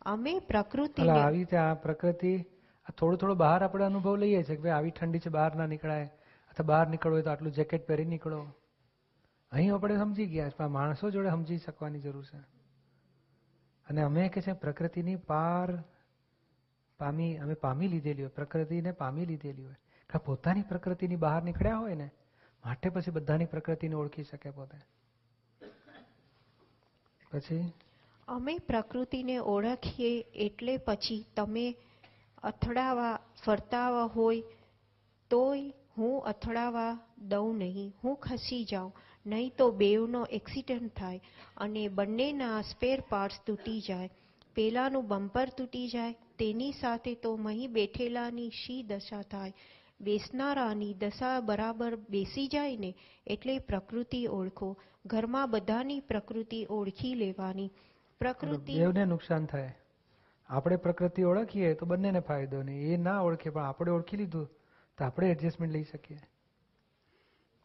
અમે 0.03 0.39
પ્રકૃતિ 0.39 1.09
આવી 1.09 1.39
રીતે 1.39 1.57
આ 1.57 1.75
પ્રકૃતિ 1.75 2.37
થોડું 2.99 3.19
થોડું 3.19 3.37
બહાર 3.37 3.65
આપણે 3.65 3.85
અનુભવ 3.85 4.17
લઈએ 4.17 4.43
છીએ 4.43 4.57
કે 4.57 4.71
આવી 4.71 4.91
ઠંડી 4.91 5.19
છે, 5.19 5.31
બહાર 5.31 5.57
ના 5.57 5.67
નીકળાય. 5.67 6.11
અથવા 6.55 6.67
બહાર 6.67 6.89
નીકળવું 6.89 7.17
હોય 7.17 7.23
તો 7.23 7.31
આટલું 7.31 7.53
જેકેટ 7.53 7.87
પહેરી 7.87 8.05
નીકળો. 8.05 8.47
અહીં 9.53 9.75
આપણે 9.75 9.97
સમજી 9.97 10.27
ગયા 10.27 10.49
છે, 10.49 10.57
પણ 10.57 10.69
માણસો 10.69 11.11
જોડે 11.11 11.31
સમજી 11.31 11.59
શકવાની 11.59 12.01
જરૂર 12.01 12.25
છે. 12.25 12.37
અને 13.89 14.03
અમે 14.03 14.29
કે 14.29 14.41
છે, 14.41 14.53
પ્રકૃતિની 14.53 15.17
પાર 15.17 15.85
પામી, 16.99 17.37
અમે 17.37 17.55
પામી 17.55 17.89
લીધેલી 17.89 18.23
હોય, 18.23 18.31
પ્રકૃતિને 18.31 18.93
પામી 18.93 19.27
લીધેલી 19.27 19.65
હોય. 19.65 19.75
કે 20.13 20.19
પોતાની 20.19 20.63
પ્રકૃતિની 20.63 21.17
બહાર 21.17 21.43
નીકળ્યા 21.43 21.77
હોય 21.77 21.95
ને, 21.95 22.11
માટે 22.65 22.89
પછી 22.89 23.11
બધાની 23.11 23.45
પ્રકૃતિને 23.45 23.95
ઓળખી 23.95 24.23
શકે 24.23 24.51
પોતે. 24.51 24.79
પછી? 27.33 27.73
અમે 28.29 28.59
પ્રકૃતિને 28.59 29.39
ઓળખીએ 29.39 30.21
એટલે 30.21 30.77
પછી 30.77 31.27
તમે 31.37 31.77
અથડાવા 32.43 33.19
ફરતાવા 33.45 34.05
હોય, 34.05 34.43
તોય 35.31 35.73
હું 35.99 36.25
અથડાવા 36.25 36.99
દઉં 37.29 37.59
નહીં, 37.59 37.95
હું 38.05 38.17
ખસી 38.17 38.65
જાઉં, 38.65 38.93
નહીં 39.27 39.53
તો 39.59 39.71
બેવનો 39.71 40.27
એક્સિડન્ટ 40.31 40.97
થાય 40.97 41.21
અને 41.57 41.89
બંનેના 41.89 42.61
સ્પેર 42.61 43.01
પાર્ટ્સ 43.09 43.41
તૂટી 43.47 43.81
જાય, 43.81 44.11
પેલાનું 44.55 45.07
બમ્પર 45.07 45.49
તૂટી 45.59 45.89
જાય, 45.89 46.13
તેની 46.39 46.73
સાથે 46.73 47.15
તો 47.15 47.37
મહી 47.37 47.67
બેઠેલાની 47.67 48.51
શી 48.51 48.83
દશા 48.83 49.23
થાય, 49.23 49.53
બેસનારાની 50.01 50.95
દશા 50.95 51.41
બરાબર 51.41 51.97
બેસી 51.97 52.47
જાય 52.47 52.77
ને 52.77 52.95
એટલે 53.27 53.59
પ્રકૃતિ 53.59 54.27
ઓળખો, 54.27 54.77
ઘરમાં 55.07 55.51
બધાની 55.51 56.01
પ્રકૃતિ 56.01 56.67
ઓળખી 56.71 57.15
લેવાની. 57.15 57.71
પ્રકૃતિ 58.21 58.79
બેવને 58.79 59.05
નુકસાન 59.05 59.47
થાય. 59.47 59.75
આપણે 60.49 60.77
પ્રકૃતિ 60.77 61.23
ઓળખીએ 61.23 61.75
તો 61.75 61.87
બંનેને 61.87 62.21
ફાયદો 62.21 62.63
નહીં. 62.63 62.95
એ 62.95 62.97
ના 62.97 63.21
ઓળખે 63.21 63.51
પણ 63.51 63.63
આપણે 63.63 63.93
ઓળખી 63.93 64.17
લીધું. 64.17 64.51
તો 64.99 65.05
આપણે 65.05 65.31
એડજસ્ટમેન્ટ 65.31 65.75
લઈ 65.75 65.83
શકીએ. 65.83 66.21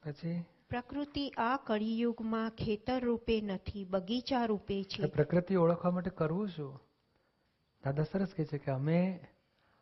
પછી? 0.04 0.44
પ્રકૃતિ 0.70 1.30
આ 1.30 1.58
કળિયુગમાં 1.58 2.50
ખેતર 2.50 3.00
રૂપે 3.04 3.42
નથી 3.42 3.86
બગીચા 3.86 4.46
રૂપે 4.46 4.84
છે. 4.84 5.06
પ્રકૃતિ 5.06 5.56
ઓળખવા 5.56 5.92
માટે 5.92 6.10
કરવું 6.10 6.48
શું? 6.48 6.82
દાદા 7.84 8.04
સરસ 8.04 8.34
કહે 8.38 8.46
છે 8.46 8.58
કે 8.58 8.72
અમે 8.72 9.28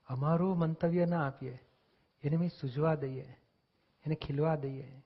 અમારું 0.07 0.57
મંતવ્ય 0.57 1.05
ના 1.05 1.27
આપીએ 1.27 1.60
એને 2.23 2.38
મેં 2.38 2.49
સૂઝવા 2.49 2.95
દઈએ 2.95 3.38
એને 4.05 4.15
ખીલવા 4.15 4.55
દઈએ. 4.55 5.03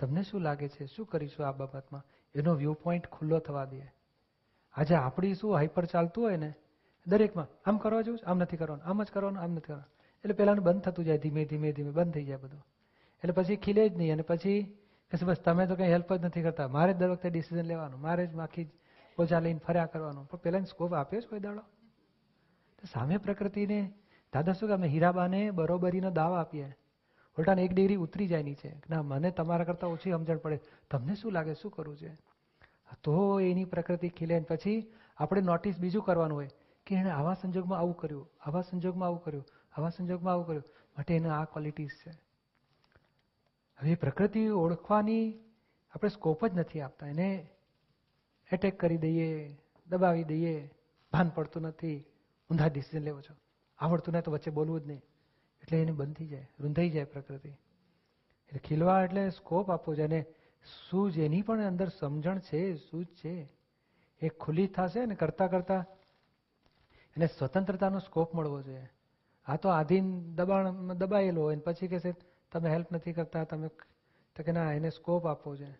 તમને 0.00 0.22
શું 0.22 0.40
લાગે 0.40 0.68
છે? 0.68 0.86
શું 0.86 1.06
કરીશું 1.06 1.46
આ 1.46 1.52
બાબતમાં? 1.52 2.04
એનો 2.34 2.54
વ્યૂ 2.54 2.72
પોઈન્ટ 2.72 3.06
ખુલ્લો 3.06 3.38
થવા 3.38 3.64
દઈએ. 3.64 3.92
આજે 4.72 4.94
આપણી 4.94 5.34
શું 5.34 5.54
હાઈપર 5.54 5.84
ચાલતું 5.84 6.24
હોય 6.24 6.36
ને? 6.36 6.54
દરેકમાં 7.06 7.46
આમ 7.64 7.78
કરવા 7.78 8.00
જેવું 8.00 8.20
આમ 8.26 8.38
નથી 8.38 8.56
કરવાનું 8.56 8.86
આમ 8.86 9.02
જ 9.02 9.10
કરવાનું 9.10 9.42
આમ 9.42 9.50
નથી 9.50 9.60
કરવાનું. 9.60 9.95
એટલે 10.26 10.34
પેલાનું 10.34 10.64
બંધ 10.64 10.82
થતું 10.82 11.04
જાય 11.04 11.18
ધીમે 11.18 11.44
ધીમે 11.44 11.72
ધીમે, 11.72 11.90
બંધ 11.90 12.14
થઈ 12.14 12.24
જાય 12.24 12.36
બધું. 12.36 12.66
એટલે 13.22 13.32
પછી 13.32 13.56
ખીલે 13.56 13.88
જ 13.88 13.96
નહીં 13.96 14.12
અને 14.12 14.22
પછી 14.22 14.76
બસ 15.22 15.36
તમે 15.36 15.66
તો 15.66 15.74
કંઈ 15.76 15.88
હેલ્પ 15.88 16.12
જ 16.12 16.24
નથી 16.24 16.42
કરતા. 16.42 16.68
મારે 16.68 16.92
જ 16.92 16.96
દર 16.96 17.10
વખતે 17.10 17.30
ડિસિઝન 17.30 17.62
લેવાનું. 17.62 18.00
મારે 18.00 18.26
જ 18.26 18.36
આખી 18.36 18.64
બોજા 19.18 19.38
લઈને 19.38 19.60
ફર્યા 19.66 19.86
કરવાનું. 19.86 20.28
પણ 20.28 20.38
પેલાને 20.38 20.64
સ્કોપ 20.64 20.94
આપ્યો 20.94 21.20
છે 21.20 21.26
કોઈ 21.26 21.40
દાડો? 21.40 21.62
સામે 22.92 23.16
પ્રકૃતિને, 23.16 23.92
દાદા 24.32 24.52
શું 24.52 24.68
કે 24.68 24.74
અમે 24.74 24.88
હીરાબાને 24.88 25.50
બરોબરીનો 25.50 26.10
દાવ 26.10 26.34
આપીએ. 26.34 26.74
ઉલટાને 27.38 27.62
એક 27.62 27.72
ડિગ્રી 27.74 27.96
ઉતરી 27.96 28.26
જાય 28.26 28.42
નીચે. 28.42 28.72
ના, 28.90 29.02
મને 29.02 29.30
તમારા 29.30 29.64
કરતાં 29.64 29.90
ઓછી 29.90 30.12
સમજણ 30.12 30.36
પડે. 30.36 30.60
તમને 30.90 31.14
શું 31.14 31.32
લાગે, 31.32 31.54
શું 31.54 31.70
કરવું 31.70 31.96
છે? 31.96 32.14
તો 33.02 33.40
એની 33.40 33.64
પ્રકૃતિ 33.64 34.08
ખીલે 34.08 34.40
પછી 34.40 34.92
આપણે 35.16 35.40
નોટિસ 35.40 35.78
બીજું 35.78 36.02
કરવાનું 36.02 36.36
હોય 36.38 36.48
કે 36.86 36.94
એણે 36.94 37.10
આવા 37.10 37.34
સંજોગમાં 37.34 37.78
આવું 37.78 37.96
કર્યું, 37.96 38.28
આવા 38.40 38.62
સંજોગમાં 38.62 39.06
આવું 39.06 39.22
કર્યું. 39.22 39.44
આવા 39.76 39.90
સંજોગમાં 39.90 40.34
આવું 40.34 40.46
કર્યું. 40.46 40.62
માટે 40.96 41.16
એને 41.16 41.28
આ 41.28 41.44
ક્વોલિટીઝ 41.44 41.88
છે. 41.88 42.10
હવે 43.78 43.94
પ્રકૃતિ 43.94 44.48
ઓળખવાની 44.48 45.44
આપણે 45.90 46.10
સ્કોપ 46.10 46.46
જ 46.46 46.58
નથી 46.58 46.80
આપતા. 46.80 47.06
એને 47.06 47.48
એટેક 48.52 48.80
કરી 48.80 48.96
દઈએ, 48.96 49.58
દબાવી 49.86 50.24
દઈએ, 50.24 50.70
ભાન 51.12 51.28
પડતું 51.28 51.62
નથી. 51.62 52.04
ઊંધા 52.50 52.66
ડિસિઝન 52.66 53.04
લેવો 53.04 53.20
છો. 53.20 53.34
આવડતું 53.78 54.12
નહીં 54.12 54.24
તો 54.24 54.30
વચ્ચે 54.32 54.50
બોલવું 54.50 54.80
જ 54.80 54.86
નહીં. 54.86 55.02
એટલે 55.62 55.82
એને 55.82 55.92
બંધ 55.92 56.16
થઈ 56.16 56.26
જાય, 56.26 56.48
રૂંધાઈ 56.60 56.90
જાય 56.90 57.04
પ્રકૃતિ. 57.04 57.48
એટલે 57.48 58.58
ખીલવા 58.58 59.04
એટલે 59.04 59.30
સ્કોપ 59.30 59.70
આપવો 59.70 59.94
છે. 59.94 60.02
અને 60.02 60.26
શું 60.90 61.12
જેની 61.12 61.42
પણ 61.42 61.64
અંદર 61.64 61.88
સમજણ 61.88 62.38
છે 62.38 62.72
જ 62.72 63.04
છે, 63.04 63.52
એ 64.22 64.28
ખુલ્લી 64.28 64.66
થશે 64.66 65.06
ને 65.06 65.14
કરતા 65.14 65.46
કરતા 65.46 65.86
એને 67.16 67.26
સ્વતંત્રતાનો 67.26 67.98
સ્કોપ 67.98 68.34
મળવો 68.34 68.62
જોઈએ. 68.62 68.88
આ 69.46 69.56
તો 69.56 69.68
આધીન 69.68 70.34
દબાણ 70.34 70.92
દબાયેલો 70.92 71.42
હોય 71.42 71.56
પછી 71.56 71.88
કહેશે 71.88 72.14
તમે 72.52 72.70
હેલ્પ 72.70 72.92
નથી 72.92 73.12
કરતા, 73.12 73.44
તમે 73.44 73.68
તો 74.36 74.42
કે, 74.42 74.52
ના, 74.52 74.72
એને 74.72 74.90
સ્કોપ 74.90 75.26
આપવો 75.26 75.56
છે. 75.56 75.70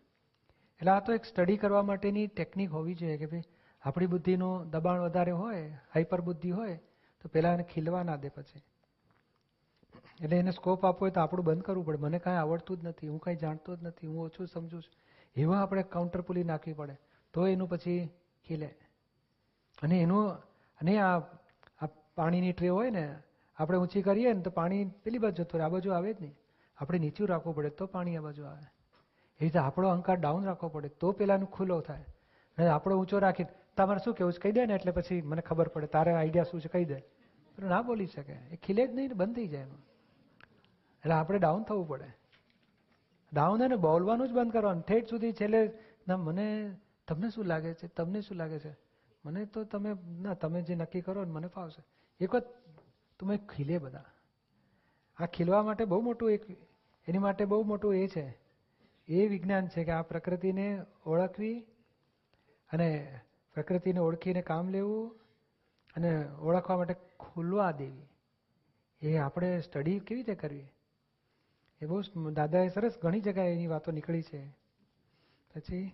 એટલે 0.80 0.90
આ 0.90 1.00
તો 1.00 1.12
એક 1.12 1.24
સ્ટડી 1.24 1.56
કરવા 1.56 1.82
માટેની 1.82 2.26
ટેકનિક 2.26 2.70
હોવી 2.70 2.94
જોઈએ 2.94 3.16
કે 3.16 3.26
ભાઈ, 3.26 3.42
આપણી 3.82 4.06
બુદ્ધિનું 4.06 4.70
દબાણ 4.70 5.00
વધારે 5.00 5.30
હોય 5.30 5.68
હાઈપર 5.94 6.20
બુદ્ધિ 6.20 6.50
હોય, 6.50 6.76
તો 7.20 7.28
પેલા 7.28 7.52
એને 7.52 7.62
ખીલવા 7.62 8.02
ના 8.02 8.16
દે 8.16 8.28
પછી. 8.28 8.62
એટલે 10.24 10.38
એને 10.38 10.50
સ્કોપ 10.50 10.84
આપવો 10.84 11.00
હોય 11.00 11.10
તો 11.10 11.20
આપણું 11.20 11.44
બંધ 11.44 11.62
કરવું 11.62 11.86
પડે. 11.86 11.98
મને 11.98 12.18
કાંઈ 12.18 12.36
આવડતું 12.36 12.76
જ 12.76 12.84
નથી, 12.84 13.08
હું 13.08 13.20
કાંઈ 13.20 13.36
જાણતો 13.36 13.76
જ 13.76 13.82
નથી, 13.82 14.06
હું 14.06 14.24
ઓછું 14.24 14.46
સમજુ 14.46 14.80
છું. 14.80 14.94
એવા 15.36 15.62
આપણે 15.62 15.82
કાઉન્ટર 15.82 16.20
પુલી 16.20 16.44
નાખવી 16.44 16.72
પડે, 16.72 16.98
તો 17.32 17.46
એનું 17.46 17.68
પછી 17.68 18.10
ખીલે. 18.46 18.66
અને 19.82 20.00
એનું 20.00 20.30
અને 20.80 20.98
આ 20.98 21.18
પાણીની 22.14 22.52
ટ્રે 22.52 22.68
હોય 22.68 22.90
ને 22.90 23.14
આપણે 23.58 23.78
ઊંચી 23.78 24.02
કરીએ 24.02 24.32
ને 24.32 24.42
તો 24.42 24.50
પાણી 24.50 24.84
પેલી 24.84 25.18
બાજુ 25.18 25.42
જતું 25.42 25.60
રહે, 25.60 25.66
આ 25.66 25.68
બાજુ 25.68 25.90
આવે 25.90 26.14
જ 26.14 26.16
નહીં. 26.20 26.34
આપણે 26.78 26.98
નીચું 26.98 27.28
રાખવું 27.28 27.56
પડે 27.56 27.70
તો 27.70 27.86
પાણી 27.86 28.16
આ 28.16 28.20
બાજુ 28.20 28.44
આવે. 28.44 28.66
એ 29.40 29.44
રીતે 29.44 29.58
આપણો 29.58 29.88
અહંકાર 29.88 30.16
ડાઉન 30.16 30.44
રાખવો 30.44 30.68
પડે 30.68 30.88
તો 30.88 31.12
પેલાનું 31.12 31.50
ખુલ્લો 31.50 31.80
થાય. 31.80 32.04
અને 32.58 32.66
આપણો 32.66 33.00
ઊંચો 33.00 33.18
રાખીને 33.18 33.50
તમારે 33.76 34.00
શું 34.04 34.14
કેવું 34.14 34.32
છે? 34.32 34.38
કહી 34.38 34.52
દે 34.52 34.66
ને 34.66 34.74
એટલે 34.74 34.92
પછી 34.92 35.22
મને 35.22 35.42
ખબર 35.42 35.68
પડે, 35.68 35.86
તારે 35.86 36.12
આઈડિયા 36.12 36.44
શું 36.44 36.60
છે? 36.60 36.68
કહી 36.68 36.84
દે. 36.84 36.94
પેલો 37.56 37.68
ના 37.68 37.82
બોલી 37.82 38.06
શકે. 38.06 38.32
એ 38.32 38.56
ખીલે 38.56 38.86
જ 38.86 38.94
નહીં 38.94 39.08
ને 39.08 39.14
બંધ 39.14 39.36
થઈ 39.36 39.46
જાય 39.46 39.62
એનું 39.62 39.86
એટલે 40.96 41.12
આપણે 41.12 41.38
ડાઉન 41.38 41.62
થવું 41.62 41.88
પડે. 41.88 42.04
ડાઉન 43.32 43.62
એને 43.62 43.76
બોલવાનું 43.76 44.28
જ 44.28 44.32
બંધ 44.32 44.52
કરવાનું. 44.52 44.82
ઠેઠ 44.82 45.08
સુધી 45.08 45.32
છેલ્લે, 45.32 45.72
ના, 46.08 46.16
મને, 46.16 46.76
તમને 47.08 47.30
શું 47.30 47.44
લાગે 47.44 47.74
છે? 47.74 47.86
તમને 47.86 48.20
શું 48.20 48.36
લાગે 48.36 48.58
છે? 48.58 48.76
મને 49.24 49.44
તો 49.44 49.64
તમે, 49.64 49.94
ના, 50.20 50.34
તમે 50.34 50.62
જે 50.62 50.74
નક્કી 50.74 51.00
કરો 51.00 51.24
ને 51.24 51.32
મને 51.32 51.46
ફાવશે. 51.46 51.84
એક 52.20 52.34
વખત 52.34 52.46
તમે 53.20 53.36
ખીલે 53.36 53.78
બધા. 53.78 54.04
આ 55.16 55.26
ખીલવા 55.26 55.62
માટે 55.62 55.84
બહુ 55.84 56.00
મોટું 56.00 56.30
એક, 56.30 56.50
એની 57.08 57.18
માટે 57.18 57.44
બહુ 57.44 57.62
મોટું 57.62 57.94
એ 57.94 58.08
છે, 58.08 58.38
એ 59.08 59.26
વિજ્ઞાન 59.26 59.68
છે 59.68 59.84
કે 59.84 59.90
આ 59.90 60.02
પ્રકૃતિને 60.02 60.82
ઓળખવી 61.06 61.60
અને 62.72 63.20
પ્રકૃતિને 63.54 64.00
ઓળખીને 64.00 64.42
કામ 64.42 64.68
લેવું 64.68 65.10
અને 65.96 66.28
ઓળખવા 66.40 66.76
માટે 66.76 66.94
ખુલવા 67.20 67.70
દેવી. 67.70 68.06
એ 69.02 69.16
આપણે 69.16 69.60
સ્ટડી 69.60 69.98
કેવી 69.98 70.22
રીતે 70.22 70.34
કરવી? 70.34 70.66
એ 71.80 71.86
બહુ 71.86 72.30
દાદાએ 72.30 72.68
સરસ 72.68 72.98
ઘણી 73.02 73.20
જગ્યાએ 73.20 73.52
એની 73.52 73.66
વાતો 73.66 73.92
નીકળી 73.92 74.22
છે. 74.22 74.48
પછી? 75.54 75.92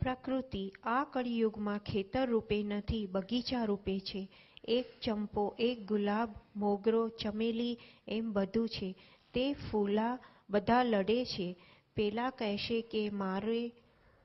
પ્રકૃતિ 0.00 0.72
આ 0.84 1.04
કળિયુગમાં 1.04 1.78
ખેતર 1.78 2.26
રૂપે 2.26 2.62
નથી, 2.62 3.06
બગીચા 3.06 3.64
રૂપે 3.64 3.98
છે. 3.98 4.28
એક 4.64 5.00
ચંપો 5.00 5.54
એક 5.58 5.86
ગુલાબ 5.86 6.30
મોગરો 6.56 7.08
ચમેલી 7.08 7.78
એમ 8.08 8.32
બધું 8.32 8.68
છે. 8.68 8.94
તે 9.34 9.52
ફૂલા 9.52 10.18
બધા 10.50 10.82
લડે 10.82 11.24
છે. 11.24 11.56
પેલા 11.96 12.30
કહેશે 12.30 12.80
કે 12.80 13.10
મારે 13.10 13.72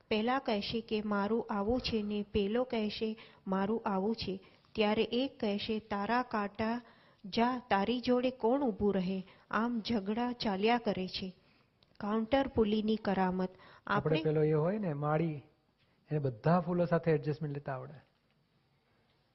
પહેલા 0.10 0.40
કહેશે 0.40 0.82
કે 0.82 1.02
મારું 1.02 1.48
આવું 1.50 1.82
છે 1.82 2.02
ને 2.02 2.26
પેલો 2.34 2.64
કહેશે 2.64 3.18
મારું 3.48 3.82
આવું 3.86 4.16
છે. 4.16 4.40
ત્યારે 4.76 5.04
એક 5.04 5.40
કહેશે 5.40 5.80
તારા 5.80 6.24
કાંટા 6.24 6.82
જા 7.26 7.62
તારી 7.70 8.00
જોડે 8.00 8.30
કોણ 8.30 8.62
ઊભું 8.62 8.94
રહે? 8.94 9.24
આમ 9.52 9.80
ઝઘડા 9.80 10.32
ચાલ્યા 10.32 10.78
કરે 10.78 11.08
છે. 11.08 11.34
કાઉન્ટર 12.00 12.48
પુલીની 12.48 12.96
કરામત. 12.96 13.50
આપણે 13.88 14.22
પેલો 14.24 14.44
એ 14.44 14.54
હોય 14.54 14.78
ને 14.80 14.94
માળી 14.94 15.42
એને 16.12 16.20
બધા 16.20 16.60
ફૂલો 16.60 16.86
સાથે 16.86 17.12
એડજસ્ટમેન્ટ 17.12 17.58
લેતા 17.58 17.74
આવડે. 17.74 17.94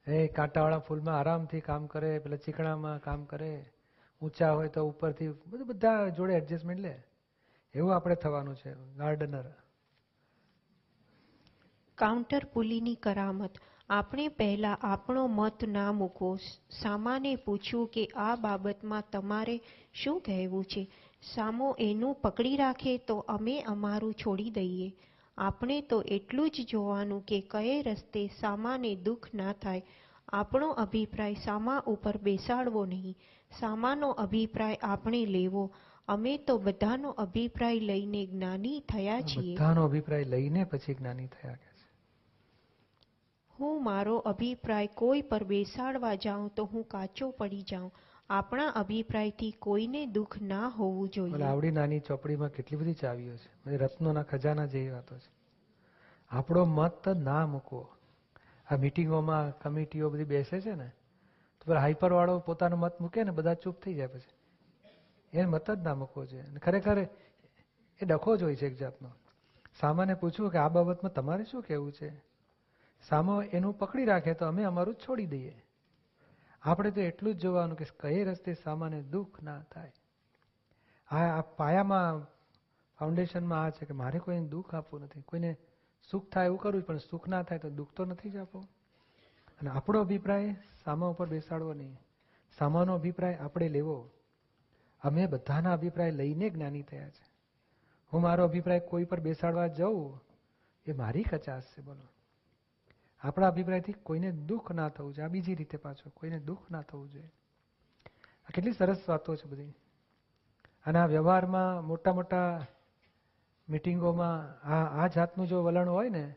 એ 0.07 0.27
કાંટાવાળા 0.29 0.79
ફૂલમાં 0.79 1.19
આરામથી 1.19 1.61
કામ 1.61 1.87
કરે, 1.87 2.19
પેલા 2.19 2.37
ચીકણામાં 2.37 3.01
કામ 3.01 3.25
કરે, 3.25 3.71
ઊંચા 4.23 4.53
હોય 4.53 4.69
તો 4.69 4.85
ઉપરથી 4.85 5.29
બધું 5.29 5.67
બધા 5.67 6.09
જોડે 6.09 6.35
એડજસ્ટમેન્ટ 6.35 6.83
લે. 6.83 6.95
એવું 7.75 7.95
આપણે 7.95 8.15
થવાનું 8.15 8.57
છે 8.57 8.75
ગાર્ડનર 8.97 9.45
કાઉન્ટર 11.99 12.45
પુલીની 12.53 12.95
કરામત. 12.95 13.59
આપણે 13.91 14.29
પહેલા 14.29 14.79
આપણો 14.83 15.27
મત 15.27 15.65
ના 15.65 15.93
મૂકવો 15.93 16.37
સામાને 16.83 17.37
પૂછ્યું 17.37 17.89
કે 17.89 18.07
આ 18.17 18.37
બાબતમાં 18.37 19.05
તમારે 19.13 19.57
શું 19.95 20.21
કહેવું 20.21 20.65
છે? 20.65 20.83
સામો 21.35 21.77
એનું 21.79 22.15
પકડી 22.15 22.57
રાખે 22.57 22.99
તો 22.99 23.17
અમે 23.19 23.61
અમારું 23.61 24.15
છોડી 24.15 24.51
દઈએ. 24.51 24.89
આપણે 25.39 25.81
તો 25.81 26.03
એટલું 26.03 26.51
જ 26.51 26.67
જોવાનું 26.71 27.23
કે 27.23 27.41
કયે 27.41 27.83
રસ્તે 27.83 28.31
સામાને 28.41 28.95
દુઃખ 28.95 29.35
ના 29.35 29.53
થાય. 29.53 29.83
આપણો 30.29 30.71
અભિપ્રાય 30.71 31.35
સામા 31.35 31.83
ઉપર 31.87 32.17
બેસાડવો 32.17 32.85
નહીં. 32.85 33.17
સામાનો 33.61 34.11
અભિપ્રાય 34.11 34.79
આપણે 34.83 35.27
લેવો. 35.27 35.75
અમે 36.09 36.37
તો 36.37 36.59
બધાનો 36.59 37.11
અભિપ્રાય 37.11 37.81
લઈને 37.81 38.27
જ્ઞાની 38.27 38.81
થયા 38.81 39.21
છીએ. 39.21 39.55
બધાનો 39.55 39.85
અભિપ્રાય 39.85 40.25
લઈને 40.25 40.65
પછી 40.65 40.95
જ્ઞાની 40.95 41.27
થયા 41.27 41.53
કે 41.53 41.71
હું 43.61 43.85
મારો 43.85 44.17
અભિપ્રાય 44.19 44.87
કોઈ 44.87 45.23
પર 45.23 45.45
બેસાડવા 45.45 46.15
જાઉં 46.15 46.49
તો 46.49 46.65
હું 46.65 46.85
કાચો 46.85 47.31
પડી 47.31 47.63
જાઉં. 47.63 47.93
આપણા 48.31 48.69
અભિપ્રાયથી 48.69 49.51
કોઈને 49.51 50.07
દુઃખ 50.07 50.41
ના 50.43 50.69
હોવું 50.69 51.09
જોઈએ. 51.09 51.43
આવડી 51.43 51.71
નાની 51.71 52.01
ચોપડીમાં 52.01 52.49
કેટલી 52.49 52.79
બધી 52.79 52.95
ચાવીઓ 52.95 53.37
છે. 53.37 53.77
રત્નોના 53.77 54.23
ખજાના 54.23 54.67
જેવી 54.67 54.91
વાતો 54.91 55.19
છે. 55.19 55.31
આપણો 56.31 56.65
મત 56.65 57.09
ના 57.09 57.47
મૂકવો. 57.47 57.89
આ 58.71 58.77
મિટિંગોમાં 58.77 59.59
કમિટીઓ 59.59 60.11
બધી 60.11 60.25
બેસે 60.25 60.61
છે 60.61 60.75
ને, 60.75 60.91
તો 61.67 61.75
હાઈપર 61.75 62.13
વાળો 62.13 62.39
પોતાનો 62.39 62.77
મત 62.77 63.01
મૂકે 63.01 63.25
ને 63.25 63.31
બધા 63.31 63.55
ચૂપ 63.55 63.81
થઈ 63.81 63.95
જાય 63.95 64.07
પછી. 64.07 64.35
એને 65.33 65.47
મત 65.47 65.71
જ 65.71 65.83
ના 65.83 65.95
મૂકવો 65.95 66.27
જોઈએ. 66.27 66.43
અને 66.43 66.59
ખરેખર 66.59 66.99
એ 66.99 68.07
ડખો 68.07 68.37
જ 68.37 68.43
હોય 68.43 68.57
છે 68.57 68.67
એક 68.67 68.77
જાતનો. 68.77 69.11
સામાને 69.81 70.15
પૂછવું 70.15 70.51
કે 70.51 70.59
આ 70.59 70.69
બાબતમાં 70.69 71.13
તમારે 71.13 71.45
શું 71.45 71.63
કહેવું 71.63 71.93
છે? 71.93 72.25
સામો 73.09 73.43
એનું 73.43 73.79
પકડી 73.79 74.05
રાખે 74.05 74.35
તો 74.35 74.47
અમે 74.47 74.65
અમારું 74.65 74.95
છોડી 74.95 75.27
દઈએ. 75.27 75.63
આપણે 76.63 76.91
તો 76.91 77.01
એટલું 77.01 77.35
જ 77.35 77.39
જોવાનું 77.39 77.77
કે 77.77 77.87
કઈ 78.01 78.25
રસ્તે 78.25 78.55
સામાને 78.55 79.03
દુઃખ 79.03 79.43
ના 79.43 79.63
થાય. 79.63 79.93
આ 81.09 81.41
પાયામાં, 81.41 82.21
ફાઉન્ડેશનમાં 82.99 83.65
આ 83.65 83.71
છે 83.71 83.85
કે 83.85 83.95
મારે 83.95 84.19
કોઈને 84.19 84.47
દુઃખ 84.47 84.75
આપવું 84.75 85.01
નથી. 85.01 85.21
કોઈને 85.21 85.57
સુખ 86.11 86.33
થાય 86.33 86.47
એવું 86.47 86.59
કરવું 86.59 86.83
પણ 86.83 86.99
સુખ 86.99 87.29
ના 87.29 87.43
થાય 87.43 87.59
તો 87.59 87.71
દુઃખ 87.71 87.93
તો 87.93 88.05
નથી 88.05 88.31
જ 88.31 88.37
આપવું. 88.37 88.69
અને 89.61 89.71
આપણો 89.71 90.01
અભિપ્રાય 90.01 90.57
સામા 90.85 91.07
ઉપર 91.07 91.29
બેસાડવો 91.29 91.73
નહીં. 91.73 91.99
સામાનો 92.59 92.95
અભિપ્રાય 92.95 93.35
આપણે 93.35 93.69
લેવો. 93.69 94.11
અમે 95.03 95.27
બધાના 95.27 95.73
અભિપ્રાય 95.73 96.11
લઈને 96.11 96.51
જ્ઞાની 96.51 96.83
થયા 96.83 97.09
છે. 97.09 97.31
હું 98.13 98.23
મારો 98.23 98.45
અભિપ્રાય 98.45 98.81
કોઈ 98.81 99.05
પર 99.05 99.21
બેસાડવા 99.21 99.67
જાઉં, 99.67 100.21
એ 100.87 100.93
મારી 100.93 101.23
કચાશ 101.23 101.63
છે, 101.63 101.83
બોલો. 101.83 102.20
આપણા 103.23 103.49
અભિપ્રાયથી 103.49 103.93
કોઈને 103.93 104.33
દુઃખ 104.33 104.73
ના 104.73 104.89
થવું 104.89 105.15
જોઈએ. 105.15 105.27
આ 105.27 105.29
બીજી 105.29 105.55
રીતે 105.55 105.79
પાછો, 105.79 106.11
કોઈને 106.15 106.39
દુઃખ 106.39 106.71
ના 106.71 106.83
થવું 106.83 107.11
જોઈએ. 107.11 107.33
આ 108.45 108.49
કેટલી 108.55 108.73
સરસ 108.73 108.97
વાતો 109.09 109.37
છે 109.37 109.49
બધી. 109.49 109.71
અને 110.87 110.99
આ 110.99 111.07
વ્યવહારમાં 111.07 111.87
મોટા 111.87 112.13
મોટા 112.13 112.67
મિટિંગોમાં 113.69 114.67
આ 114.69 115.05
આ 115.05 115.07
જાતનું 115.07 115.47
જો 115.47 115.63
વલણ 115.63 115.89
હોય 115.89 116.09
ને, 116.09 116.35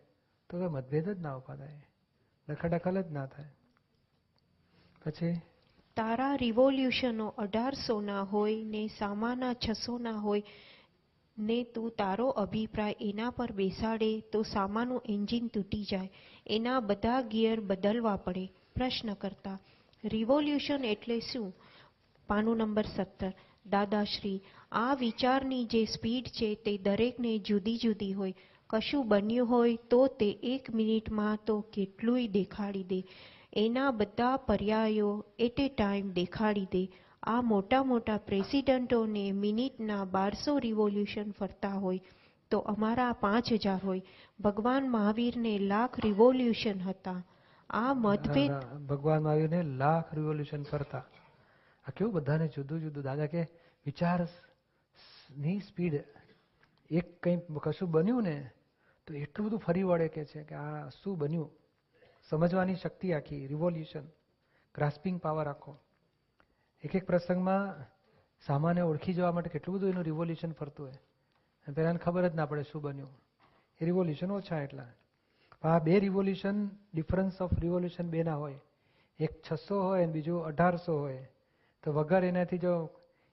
તો 0.49 0.59
કોઈ 0.59 0.67
મતભેદ 0.67 1.09
જ 1.09 1.19
ના 1.19 1.35
ઊભા 1.35 1.55
થાય. 1.55 1.87
ડખડખલ 2.49 3.01
જ 3.01 3.11
ના 3.11 3.25
થાય. 3.25 3.45
પછી? 5.05 5.41
તારા 5.95 6.35
રિવોલ્યુશનો 6.35 7.27
અઢારસોના 7.27 8.21
હોય 8.21 8.63
ને 8.63 8.87
સામાના 8.87 9.53
છસોના 9.53 10.11
હોય 10.11 10.43
ને 11.37 11.63
તું 11.63 11.91
તારો 11.91 12.27
અભિપ્રાય 12.29 12.95
એના 13.01 13.29
પર 13.29 13.51
બેસાડે 13.51 14.19
તો 14.19 14.43
સામાનું 14.43 15.01
એન્જિન 15.09 15.47
તૂટી 15.47 15.83
જાય. 15.83 16.11
એના 16.47 16.79
બધા 16.79 17.21
ગિયર 17.21 17.59
બદલવા 17.59 18.15
પડે. 18.15 18.51
પ્રશ્ન 18.75 19.13
કરતા, 19.13 19.59
રિવોલ્યુશન 20.05 20.85
એટલે 20.85 21.19
શું? 21.19 21.55
પાનું 22.27 22.57
નંબર 22.57 22.85
સત્તર. 22.95 23.33
દાદાશ્રી, 23.65 24.41
આ 24.71 24.93
વિચારની 24.93 25.65
જે 25.65 25.85
સ્પીડ 25.85 26.27
છે 26.27 26.55
તે 26.55 26.77
દરેકને 26.77 27.37
જુદી 27.37 27.77
જુદી 27.77 28.13
હોય. 28.13 28.33
કશું 28.69 29.07
બન્યું 29.07 29.49
હોય 29.49 29.75
તો 29.89 30.07
તે 30.07 30.39
એક 30.43 30.69
મિનિટમાં 30.73 31.37
તો 31.45 31.61
કેટલુંય 31.61 32.27
દેખાડી 32.27 32.83
દે. 32.83 33.03
એના 33.53 33.91
બધા 33.91 34.37
પર્યાયો 34.37 35.25
એટ 35.39 35.59
એ 35.59 35.67
ટાઈમ 35.67 36.11
દેખાડી 36.11 36.65
દે. 36.65 36.91
આ 37.23 37.41
મોટા 37.41 37.83
મોટા 37.83 38.17
પ્રેસિડન્ટોને 38.17 39.31
મિનિટના 39.31 40.05
બારસો 40.05 40.57
રિવોલ્યુશન 40.59 41.31
ફરતા 41.31 41.69
હોય, 41.69 41.99
તો 42.51 42.59
અમારા 42.59 43.13
પાંચ 43.13 43.53
હજાર 43.53 43.79
હોય. 43.83 44.01
ભગવાન 44.39 44.89
મહાવીરને 44.89 45.57
લાખ 45.57 45.99
રિવોલ્યુશન 46.05 46.79
હતા. 46.79 47.23
આ 47.69 47.93
મતભેદ 47.93 48.51
ભગવાન 48.85 49.23
મહાવીરને 49.23 49.63
લાખ 49.63 50.15
રિવોલ્યુશન 50.15 50.63
ફરતા. 50.63 51.05
આ 51.87 51.91
કેવું 51.91 52.13
બધાને 52.13 52.47
જુદું 52.47 52.81
જુદું? 52.81 53.03
દાદા 53.03 53.25
કે 53.25 53.41
વિચારની 53.85 55.59
સ્પીડ 55.59 56.03
એક 56.91 57.23
કંઈ 57.23 57.37
કશું 57.63 57.91
બન્યું 57.91 58.23
ને, 58.23 58.49
તો 59.07 59.13
એટલું 59.13 59.47
બધું 59.47 59.59
ફરી 59.59 59.83
વળે 59.83 60.07
કે 60.07 60.25
છે 60.25 60.43
કે 60.43 60.55
આ 60.55 60.89
શું 60.89 61.17
બન્યું? 61.17 61.51
સમજવાની 62.29 62.75
શક્તિ 62.75 63.13
આખી 63.13 63.47
રિવોલ્યુશન 63.47 64.05
ગ્રાસ્પિંગ 64.75 65.19
પાવર 65.19 65.47
આખો. 65.47 65.79
એક 66.83 66.95
એક 66.95 67.05
પ્રસંગમાં 67.05 67.85
સામાન્ય 68.45 68.81
ઓળખી 68.81 69.13
જવા 69.13 69.31
માટે 69.31 69.49
કેટલું 69.49 69.77
બધું 69.77 69.89
એનું 69.89 70.03
રિવોલ્યુશન 70.03 70.51
ફરતું 70.51 70.85
હોય. 70.85 70.93
અને 71.67 71.73
પહેલાને 71.73 71.97
ખબર 71.97 72.27
જ 72.27 72.35
ના 72.35 72.45
પડે 72.45 72.63
શું 72.63 72.81
બન્યું. 72.81 73.09
એ 73.79 73.85
રિવોલ્યુશન 73.85 74.31
ઓછા 74.31 74.59
એટલા. 74.59 74.87
આ 75.63 75.79
બે 75.79 75.99
રિવોલ્યુશન 75.99 76.67
ડિફરન્સ 76.93 77.41
ઓફ 77.41 77.59
રિવોલ્યુશન 77.59 78.09
બેના 78.09 78.35
હોય. 78.35 78.59
એક 79.19 79.29
છસો 79.51 79.83
હોય 79.83 80.03
અને 80.03 80.13
બીજું 80.13 80.45
અઢારસો 80.45 80.99
હોય. 80.99 81.27
તો 81.83 81.93
વગર 81.93 82.23
એનાથી 82.23 82.57
જો, 82.57 82.89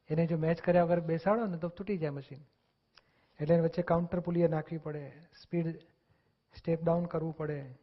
એને 0.08 0.26
જો 0.26 0.38
મેચ 0.38 0.60
કર્યા 0.60 0.84
વગર 0.84 1.00
બેસાડો 1.00 1.46
ને 1.46 1.58
તો 1.58 1.68
તૂટી 1.68 1.98
જાય 1.98 2.10
મશીન 2.10 2.40
એટલે 3.40 3.54
એની 3.54 3.64
વચ્ચે 3.64 3.82
કાઉન્ટર 3.82 4.20
પુલીએ 4.20 4.48
નાખવી 4.48 4.78
પડે. 4.78 5.10
સ્પીડ 5.42 5.66
સ્ટેપ 6.56 6.82
ડાઉન 6.82 7.04
કરવું 7.04 7.36
પડે. 7.36 7.78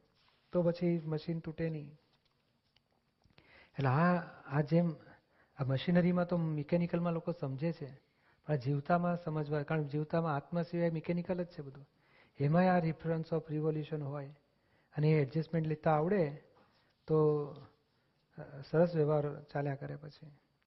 તો 0.52 0.64
પછી 0.64 1.02
મશીન 1.06 1.40
તૂટે 1.40 1.70
નહીં. 1.70 1.88
એટલે 3.78 3.90
આ 3.90 4.18
આ 4.46 4.62
જેમ 4.62 4.96
આ 5.58 5.64
મશીનરીમાં 5.64 6.28
તો 6.28 6.38
મિકેનિકલમાં 6.38 7.14
લોકો 7.14 7.32
સમજે 7.32 7.72
છે. 7.72 8.02
પણ 8.48 8.56
જીવતામાં 8.56 9.24
સમજવા, 9.24 9.64
કારણ 9.64 9.84
જીવતામાં 9.84 10.36
આત્મા 10.36 10.62
સિવાય 10.62 10.90
મિકેનિકલ 10.90 11.44
જ 11.44 11.48
છે 11.48 11.62
બધું. 11.62 11.88
એમાંય 12.40 12.68
આ 12.68 12.80
રિફરન્સ 12.80 13.34
ઓફ 13.34 13.52
રિવોલ્યુશન 13.52 14.04
હોય. 14.04 14.28
અને 14.98 15.08
એ 15.10 15.22
એડજસ્ટમેન્ટ 15.22 15.68
લેતા 15.68 15.92
આવડે, 15.92 16.42
તો 17.08 17.18
સરસ 18.72 18.96
વ્યવહાર 18.96 19.44
ચાલ્યા 19.44 19.76
કરે 19.76 19.96
પછી. 19.96 20.32